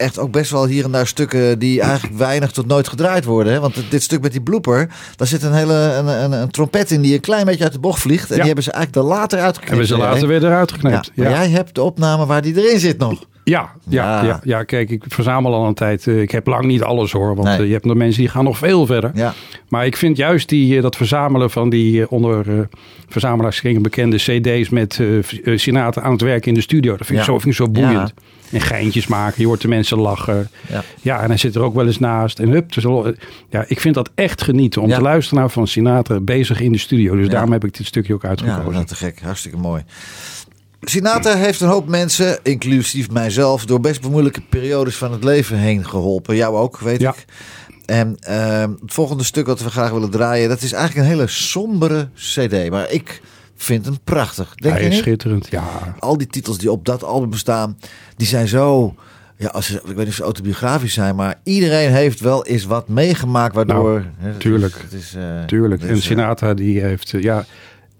[0.00, 3.52] echt ook best wel hier en daar stukken die eigenlijk weinig tot nooit gedraaid worden.
[3.52, 3.60] Hè?
[3.60, 7.00] Want dit stuk met die blooper, daar zit een hele een, een, een trompet in
[7.00, 8.24] die een klein beetje uit de bocht vliegt.
[8.24, 8.36] En Ja.
[8.36, 9.68] die hebben ze eigenlijk er later uitgeknipt.
[9.70, 11.10] Hebben ze later weer eruit geknipt.
[11.14, 11.38] Ja, maar Ja.
[11.38, 13.24] jij hebt de opname waar die erin zit nog.
[13.44, 14.24] Ja, ja, Ja.
[14.24, 14.40] ja.
[14.42, 16.06] Ja, kijk, ik verzamel al een tijd.
[16.06, 17.34] eh, Ik heb lang niet alles hoor.
[17.34, 17.58] Want Nee.
[17.58, 19.10] eh, je hebt nog mensen die gaan nog veel verder.
[19.14, 19.34] Ja.
[19.68, 22.64] Maar ik vind juist die, eh, dat verzamelen van die onder eh
[23.08, 25.00] verzamelaarskringen bekende cd's met
[25.44, 26.96] eh, Sinatra aan het werk in de studio.
[26.96, 28.14] Dat vind ik, zo, vind ik zo boeiend.
[28.52, 29.40] En geintjes maken.
[29.40, 30.48] Je hoort de mensen lachen.
[30.68, 30.82] Ja.
[31.02, 32.38] Ja, en hij zit er ook wel eens naast.
[32.38, 32.84] En hup, dus,
[33.50, 34.96] ja, ik vind dat echt genieten om Ja.
[34.96, 37.14] te luisteren naar van Sinatra bezig in de studio.
[37.16, 37.30] Dus Ja.
[37.32, 38.72] daarom heb ik dit stukje ook Ja, uitgekozen.
[38.72, 39.20] dat is te gek.
[39.22, 39.82] Hartstikke mooi.
[40.80, 45.86] Sinatra heeft een hoop mensen, inclusief mijzelf, door best moeilijke periodes van het leven heen
[45.86, 46.36] geholpen.
[46.36, 47.10] Jou ook, weet Ja.
[47.10, 47.24] ik.
[47.86, 51.26] En ehm, het volgende stuk wat we graag willen draaien, dat is eigenlijk een hele
[51.28, 52.70] sombere CD.
[52.70, 53.20] Maar ik
[53.56, 54.54] vind hem prachtig.
[54.54, 55.02] Denk Hij je is niet?
[55.04, 55.64] schitterend, ja.
[55.98, 57.78] Al die titels die op dat album staan,
[58.16, 58.94] die zijn zo.
[59.36, 62.64] Ja, als ze, ik weet niet of ze autobiografisch zijn, maar iedereen heeft wel eens
[62.64, 63.90] wat meegemaakt waardoor.
[64.00, 64.74] Nou, het tuurlijk.
[64.74, 65.82] is- het is, eh, Tuurlijk.
[65.82, 67.44] En eh, Sinatra die heeft, ja,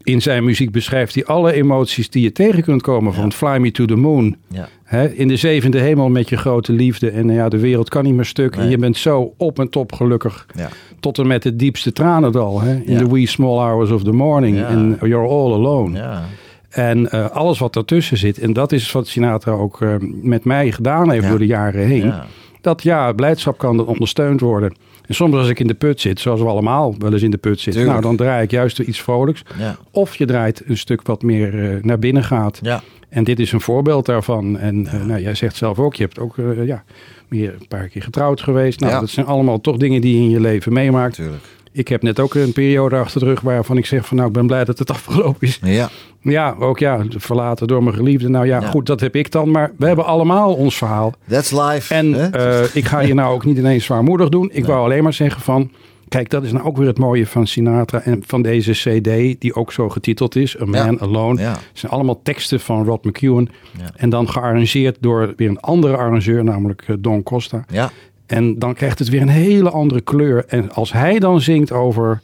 [0.02, 3.14] in zijn muziek beschrijft hij alle emoties die je tegen kunt komen.
[3.14, 4.36] Van Fly Me to the Moon.
[4.48, 4.68] Ja.
[5.14, 7.10] In de zevende hemel met je grote liefde.
[7.10, 8.56] En eh, ja, de wereld kan niet meer stuk.
[8.56, 10.46] En je bent zo op en top gelukkig.
[10.56, 10.68] Ja.
[11.00, 12.60] Tot en met het diepste tranendal.
[12.60, 14.64] Hè, in the wee small hours of the morning.
[14.64, 15.96] En you're all alone.
[15.96, 16.24] Ja.
[16.68, 18.38] En eh, alles wat ertussen zit.
[18.38, 22.12] En dat is wat Sinatra ook eh, met mij gedaan heeft door de jaren heen.
[22.60, 24.74] Dat ja, blijdschap kan ondersteund worden.
[25.10, 27.36] En soms als ik in de put zit, zoals we allemaal wel eens in de
[27.36, 27.82] put zitten.
[27.82, 28.02] Tuurlijk.
[28.02, 29.42] Nou, dan draai ik juist weer iets vrolijks.
[29.58, 29.76] Ja.
[29.90, 32.58] Of je draait een stuk wat meer eh, naar binnen gaat.
[32.62, 32.82] Ja.
[33.08, 34.58] En dit is een voorbeeld daarvan.
[34.58, 36.84] En eh, nou, jij zegt zelf ook, je hebt ook eh, ja,
[37.28, 38.80] meer een paar keer getrouwd geweest.
[38.80, 39.00] Nou, Ja.
[39.00, 41.14] dat zijn allemaal toch dingen die je in je leven meemaakt.
[41.14, 41.42] Tuurlijk.
[41.72, 44.34] Ik heb net ook een periode achter de rug waarvan ik zeg van nou, ik
[44.34, 45.58] ben blij dat het afgelopen is.
[45.62, 45.88] Ja.
[46.22, 48.28] Ja, ook ja, verlaten door mijn geliefde.
[48.28, 48.68] Nou ja, Ja.
[48.68, 49.50] goed, dat heb ik dan.
[49.50, 51.12] Maar we hebben allemaal ons verhaal.
[51.28, 51.94] That's life.
[51.94, 54.50] En eh, ik ga je nou ook niet ineens zwaarmoedig doen.
[54.52, 55.70] Ik wou alleen maar zeggen van...
[56.08, 59.40] Kijk, dat is nou ook weer het mooie van Sinatra en van deze cd...
[59.40, 60.98] die ook zo getiteld is, A Man Ja.
[61.00, 61.40] Alone.
[61.40, 61.50] Ja.
[61.50, 63.48] Het zijn allemaal teksten van Rod McEwen.
[63.78, 63.84] Ja.
[63.96, 67.64] En dan gearrangeerd door weer een andere arrangeur, namelijk eh, Don Costa.
[67.68, 67.90] ja.
[68.30, 70.44] En dan krijgt het weer een hele andere kleur.
[70.46, 72.20] En als hij dan zingt over...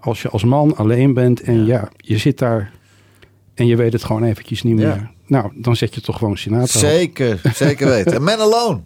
[0.00, 2.72] als je als man alleen bent en ja, je zit daar...
[3.54, 4.86] en je weet het gewoon eventjes niet meer.
[4.86, 5.10] Ja.
[5.26, 6.86] Nou, dan zet je toch gewoon Sinatra op.
[6.86, 8.14] Zeker, zeker weten.
[8.14, 8.80] A Man Alone.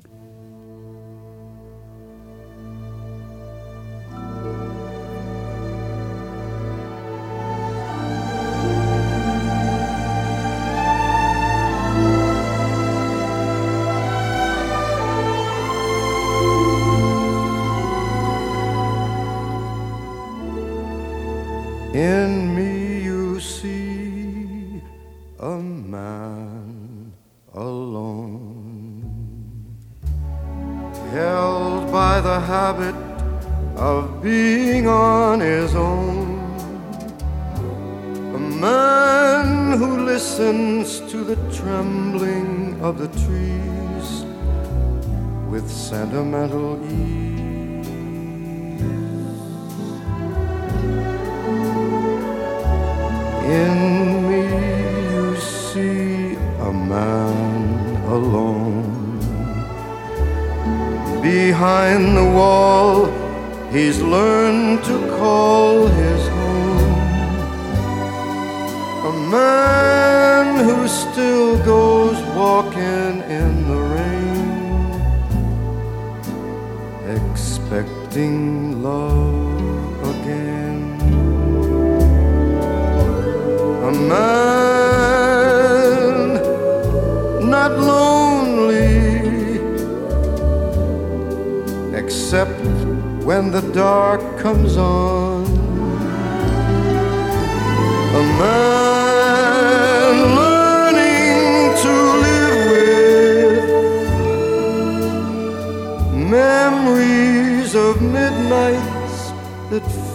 [78.08, 80.78] Expecting love again.
[83.84, 84.28] A man
[87.50, 89.60] not lonely
[91.94, 92.64] except
[93.24, 95.44] when the dark comes on.
[98.14, 98.77] A man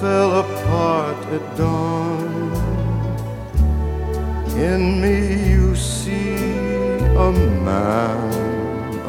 [0.04, 2.52] fell apart at dawn
[4.72, 5.18] in me
[5.52, 6.36] you see
[7.28, 7.30] a
[7.70, 8.20] man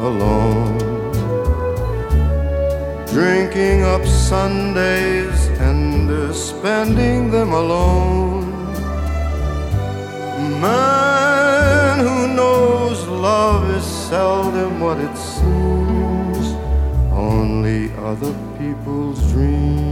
[0.09, 0.77] alone,
[3.13, 8.45] drinking up Sundays and spending them alone.
[10.61, 16.45] Man who knows love is seldom what it seems,
[17.11, 19.84] only other people's dreams.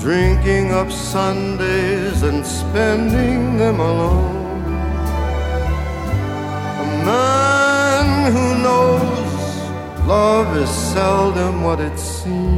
[0.00, 4.64] Drinking up Sundays and spending them alone.
[6.80, 12.48] A man who knows love is seldom what it seems,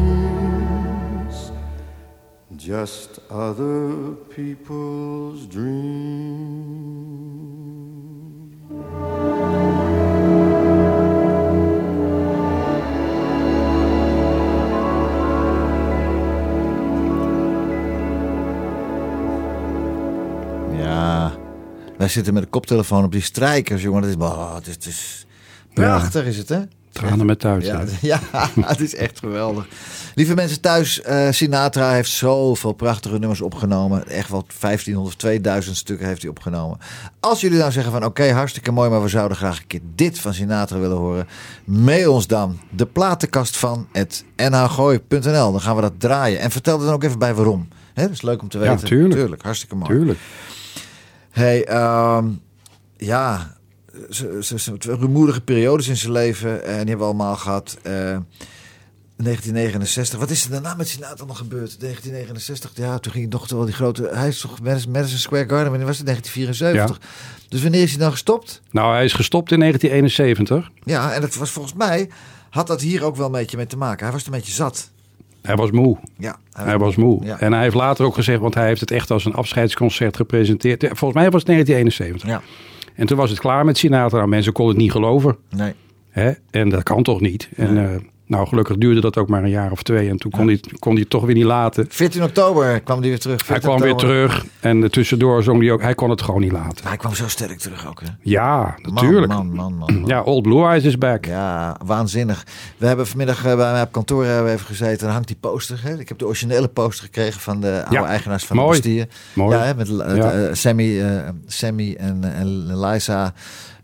[2.57, 7.01] just other people's dreams.
[22.03, 24.00] Wij zitten met de koptelefoon op die strijkers, jongen.
[24.03, 25.26] Dat is, oh, het is, het is
[25.74, 26.61] prachtig, is het, hè?
[26.92, 27.64] Tranen met thuis.
[27.66, 28.20] Ja, ja,
[28.61, 29.66] het is echt geweldig.
[30.14, 34.09] Lieve mensen thuis, eh, Sinatra heeft zoveel prachtige nummers opgenomen.
[34.09, 36.78] Echt wel 1500 of 2000 stukken heeft hij opgenomen.
[37.20, 40.18] Als jullie nou zeggen van oké, hartstikke mooi, maar we zouden graag een keer dit
[40.18, 41.26] van Sinatra willen horen.
[41.64, 45.53] Mail ons dan de platenkast van het nhgooi.nl.
[45.53, 46.40] Dan gaan we dat draaien.
[46.40, 47.68] En vertel er dan ook even bij waarom.
[47.94, 48.86] Hè, dat is leuk om te Ja, weten.
[48.86, 49.42] tuurlijk.
[49.42, 49.90] hartstikke mooi.
[49.94, 50.18] Tuurlijk.
[51.33, 52.28] Hey, ehm,
[52.97, 53.57] ja,
[54.78, 56.64] rumoerige periodes in zijn leven.
[56.64, 57.78] En die hebben we allemaal gehad.
[57.83, 58.16] Eh,
[59.16, 60.18] 1969.
[60.18, 61.80] Wat is er daarna met Sinatra nog gebeurd?
[61.80, 64.11] 1969, ja, toen ging hij nog wel die grote...
[64.12, 66.07] Hij is toch Madison Madison Square Garden, wanneer was het?
[66.07, 67.09] 1974.
[67.49, 68.61] Dus wanneer is hij dan gestopt?
[68.70, 70.70] Nou, hij is gestopt in 1971.
[70.85, 72.09] Ja, en dat was volgens mij...
[72.51, 74.05] Had dat hier ook wel een beetje mee te maken.
[74.05, 74.91] Hij was een beetje zat.
[75.43, 75.97] Hij was moe.
[76.18, 77.24] Ja, Hij was moe.
[77.24, 77.40] Ja.
[77.40, 80.80] En hij heeft later ook gezegd, want hij heeft het echt als een afscheidsconcert gepresenteerd.
[80.80, 82.28] Volgens mij was het 1971.
[82.28, 82.40] Ja.
[82.95, 84.16] En toen was het klaar met Sinatra.
[84.16, 85.36] Nou, mensen konden het niet geloven.
[85.51, 85.72] Nee.
[86.11, 86.32] Hè?
[86.51, 87.49] En dat kan toch niet?
[87.57, 90.08] En eh, nou, gelukkig duurde dat ook maar een jaar of twee.
[90.08, 91.86] En toen kon, hij, kon hij het toch weer niet laten.
[91.88, 93.36] 14 oktober kwam hij weer terug.
[93.36, 94.44] Hij 14 kwam weer terug.
[94.60, 95.82] En tussendoor zong hij ook.
[95.82, 96.78] Hij kon het gewoon niet laten.
[96.80, 98.06] Maar hij kwam zo sterk terug ook, hè?
[98.22, 99.32] Ja, natuurlijk.
[99.32, 100.06] Man, man, man, man.
[100.06, 101.24] Ja, Old Blue Eyes is back.
[101.24, 102.46] Ja, waanzinnig.
[102.76, 104.98] We hebben vanmiddag eh, bij mij op kantoor hebben we even gezeten.
[105.04, 105.80] Dan hangt die poster.
[105.82, 105.98] Hè?
[105.98, 108.80] Ik heb de originele poster gekregen van de oude Ja, eigenaars van mooi.
[108.80, 109.08] de Bastille.
[109.34, 109.56] Mooi.
[109.56, 110.32] Ja, hè, met eh, Ja.
[110.32, 111.02] eh, Sammy,
[111.46, 113.32] Sammy en, en Liza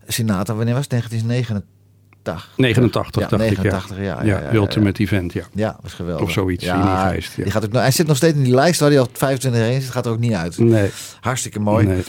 [0.06, 0.54] Sinatra.
[0.54, 0.90] Wanneer was het?
[0.90, 1.76] 1989?
[2.56, 4.04] 89, ja, dacht 89, ik.
[4.04, 4.40] Ja, ja.
[4.40, 5.42] Ja, Ultimate Event, ja.
[5.52, 6.24] Ja, was geweldig.
[6.24, 7.36] Of zoiets in die geest.
[7.36, 9.70] Die gaat ook, hij zit nog steeds in die lijst waar hij al 25 jaar
[9.70, 9.90] in zit.
[9.90, 10.58] Gaat er ook niet uit.
[10.58, 10.90] Nee.
[11.20, 11.86] Hartstikke mooi.
[11.86, 12.04] nee.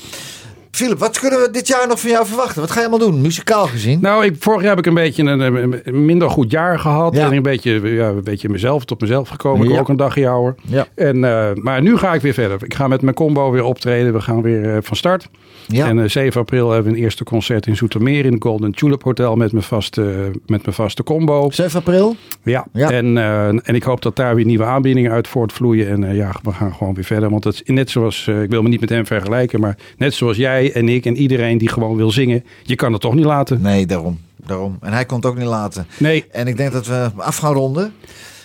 [0.79, 2.61] Philip, wat kunnen we dit jaar nog van jou verwachten?
[2.61, 3.99] Wat ga je allemaal doen, muzikaal gezien?
[4.01, 7.15] Nou, ik, vorig jaar heb ik een beetje een, minder goed jaar gehad.
[7.15, 7.25] Ja.
[7.25, 9.67] En een beetje, ja, een beetje mezelf tot mezelf gekomen.
[9.67, 9.79] Ik Ja.
[9.79, 10.55] ook een dagje ouder.
[10.67, 10.87] Ja.
[10.95, 12.63] En, eh, maar nu ga ik weer verder.
[12.63, 14.13] Ik ga met mijn combo weer optreden.
[14.13, 15.29] We gaan weer eh, van start.
[15.67, 15.87] Ja.
[15.87, 19.03] En eh, 7 april hebben we een eerste concert in Zoetermeer in het Golden Tulip
[19.03, 20.01] Hotel met mijn vaste,
[20.45, 21.49] met mijn vaste combo.
[21.51, 22.15] 7 april?
[22.43, 22.89] Ja, Ja.
[22.91, 25.87] En, eh, en ik hoop dat daar weer nieuwe aanbiedingen uit voortvloeien.
[25.89, 27.29] En eh, ja, we gaan gewoon weer verder.
[27.29, 30.13] Want het is net zoals, eh, ik wil me niet met hem vergelijken, maar net
[30.13, 33.25] zoals jij en ik en iedereen die gewoon wil zingen, je kan het toch niet
[33.25, 33.61] laten.
[33.61, 34.19] Nee, daarom.
[34.45, 34.77] daarom.
[34.81, 35.87] En hij kon het ook niet laten.
[35.97, 37.93] Nee, En ik denk dat we af gaan ronden.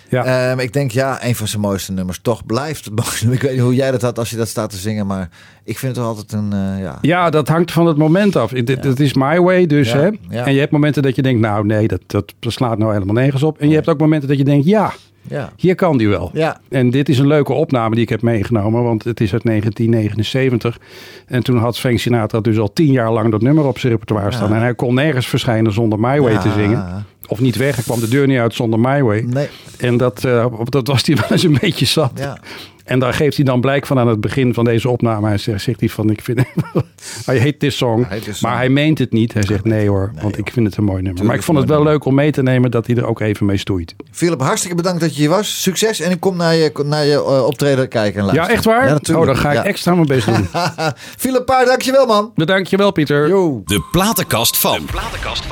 [0.08, 0.24] ja.
[0.50, 2.18] Ehm, ik denk ja, een van zijn mooiste nummers.
[2.22, 3.22] Toch blijft het.
[3.32, 5.06] Ik weet niet hoe jij dat had als je dat staat te zingen.
[5.06, 5.28] Maar
[5.64, 6.52] ik vind het altijd een...
[6.52, 6.98] eh, ja.
[7.00, 8.50] Ja, dat hangt van het moment af.
[8.50, 9.92] Dit, dit is my way dus.
[9.92, 10.10] Ja, Hè?
[10.28, 10.46] ja.
[10.46, 13.42] En je hebt momenten dat je denkt, nou nee, dat, dat slaat nou helemaal nergens
[13.42, 13.58] op.
[13.58, 14.92] En je hebt ook momenten dat je denkt, ja,
[15.28, 15.52] Ja.
[15.56, 16.30] hier kan die wel.
[16.32, 16.60] Ja.
[16.68, 20.78] En dit is een leuke opname die ik heb meegenomen, want het is uit 1979.
[21.26, 24.32] En toen had Frank Sinatra dus al tien jaar lang dat nummer op zijn repertoire
[24.32, 24.54] staan.
[24.54, 27.06] En hij kon nergens verschijnen zonder My Way te zingen.
[27.28, 29.20] Of niet weg, hij kwam de deur niet uit zonder My Way.
[29.20, 29.48] Nee.
[29.78, 32.12] En dat, eh, dat was hij wel eens een beetje zat.
[32.14, 32.38] Ja.
[32.84, 35.26] En daar geeft hij dan blijk van aan het begin van deze opname.
[35.28, 36.40] Hij zegt, zegt hij van, ik vind
[37.26, 38.06] hij heet this song.
[38.40, 39.32] Maar hij meent het niet.
[39.32, 41.24] Hij zegt, nee hoor, want ik vind het een mooi nummer.
[41.24, 43.46] maar ik vond het wel leuk om mee te nemen dat hij er ook even
[43.46, 43.94] mee stoeit.
[44.10, 45.62] Philip, hartstikke bedankt dat je hier was.
[45.62, 48.56] Succes en ik kom naar je, naar je eh, optreden kijken en Ja, luisteren.
[48.56, 48.90] echt waar?
[48.90, 49.18] natuurlijk.
[49.28, 49.64] oh, dan ga ik Ja.
[49.64, 50.46] extra mijn best doen.
[51.22, 52.32] Philip Paar, dankjewel man.
[52.34, 53.28] Bedankt je wel, Pieter.
[53.28, 53.62] Yo.
[53.64, 54.80] De platenkast van.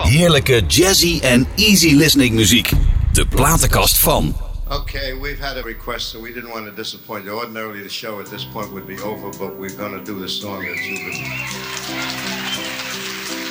[0.02, 2.70] Heerlijke jazzy en easy listening muziek.
[3.12, 4.34] De platenkast van.
[4.70, 7.32] Okay, we've had a request, so we didn't want to disappoint you.
[7.32, 10.28] Ordinarily, the show at this point would be over, but we're going to do the
[10.28, 11.22] song that you've been.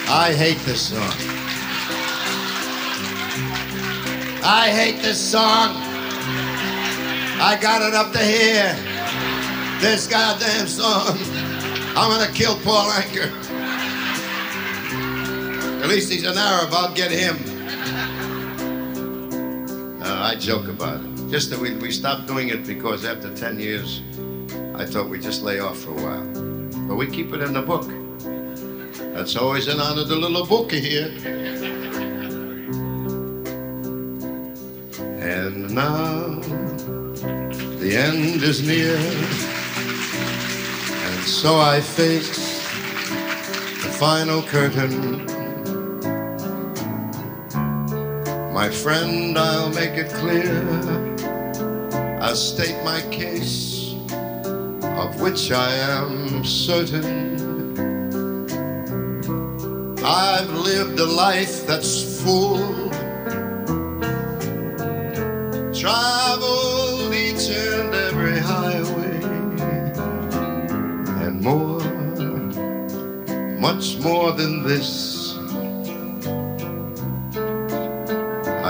[0.09, 1.13] I hate this song.
[4.43, 5.69] I hate this song.
[7.39, 8.75] I got it up to here.
[9.79, 11.17] This goddamn song.
[11.95, 13.31] I'm gonna kill Paul Anker.
[15.81, 16.73] At least he's an Arab.
[16.73, 17.50] I'll get him.
[20.01, 21.29] No, I joke about it.
[21.29, 24.01] Just that we, we stopped doing it because after 10 years,
[24.73, 26.25] I thought we'd just lay off for a while.
[26.87, 27.87] But we keep it in the book.
[29.13, 31.11] That's always an honor, the little book here.
[35.21, 36.39] And now
[37.79, 38.95] the end is near,
[40.95, 42.63] and so I face
[43.83, 45.40] the final curtain.
[48.53, 50.61] My friend, I'll make it clear.
[52.21, 53.95] I'll state my case,
[54.83, 57.31] of which I am certain.
[60.03, 62.89] I've lived a life that's full,
[65.73, 69.21] traveled each and every highway,
[71.23, 71.79] and more,
[73.59, 75.20] much more than this.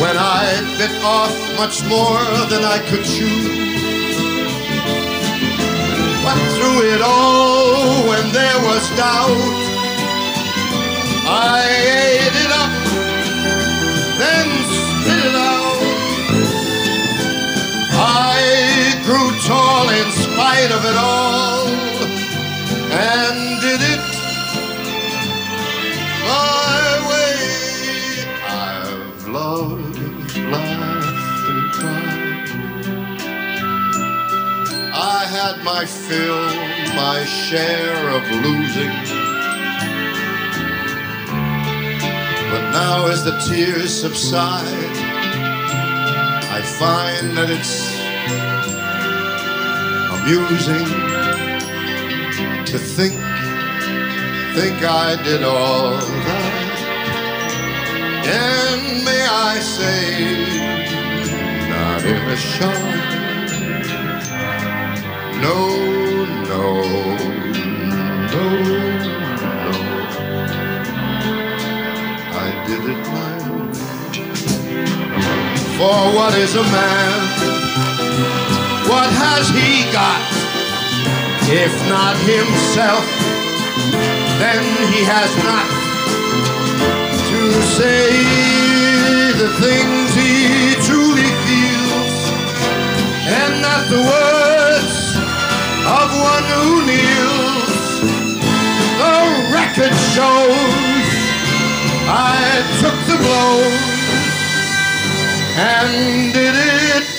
[0.00, 0.44] when I
[0.78, 3.40] bit off much more than I could chew.
[6.22, 9.54] But through it all, when there was doubt,
[11.26, 11.66] I
[11.98, 12.72] ate it up,
[14.22, 15.82] then spit it out.
[18.00, 21.67] I grew tall in spite of it all,
[35.64, 36.44] my fill,
[36.94, 38.92] my share of losing.
[42.50, 44.96] But now, as the tears subside,
[46.50, 47.98] I find that it's
[50.18, 50.86] amusing
[52.66, 53.14] to think,
[54.54, 56.68] think I did all that.
[58.26, 60.58] And may I say,
[61.70, 62.97] not in a shot.
[65.40, 65.54] No,
[66.50, 66.64] no,
[68.32, 68.44] no,
[69.64, 69.74] no.
[72.34, 73.72] I did it my way.
[75.78, 77.20] For what is a man?
[78.90, 80.22] What has he got?
[81.50, 83.04] If not himself,
[84.40, 85.68] then he has not
[87.30, 87.40] to
[87.78, 88.10] say
[89.38, 92.18] the things he truly feels,
[93.38, 94.47] and not the words
[95.88, 98.00] of one who kneels.
[99.00, 99.16] The
[99.56, 101.08] record shows
[102.06, 102.36] I
[102.80, 103.88] took the blows
[105.56, 107.17] and did it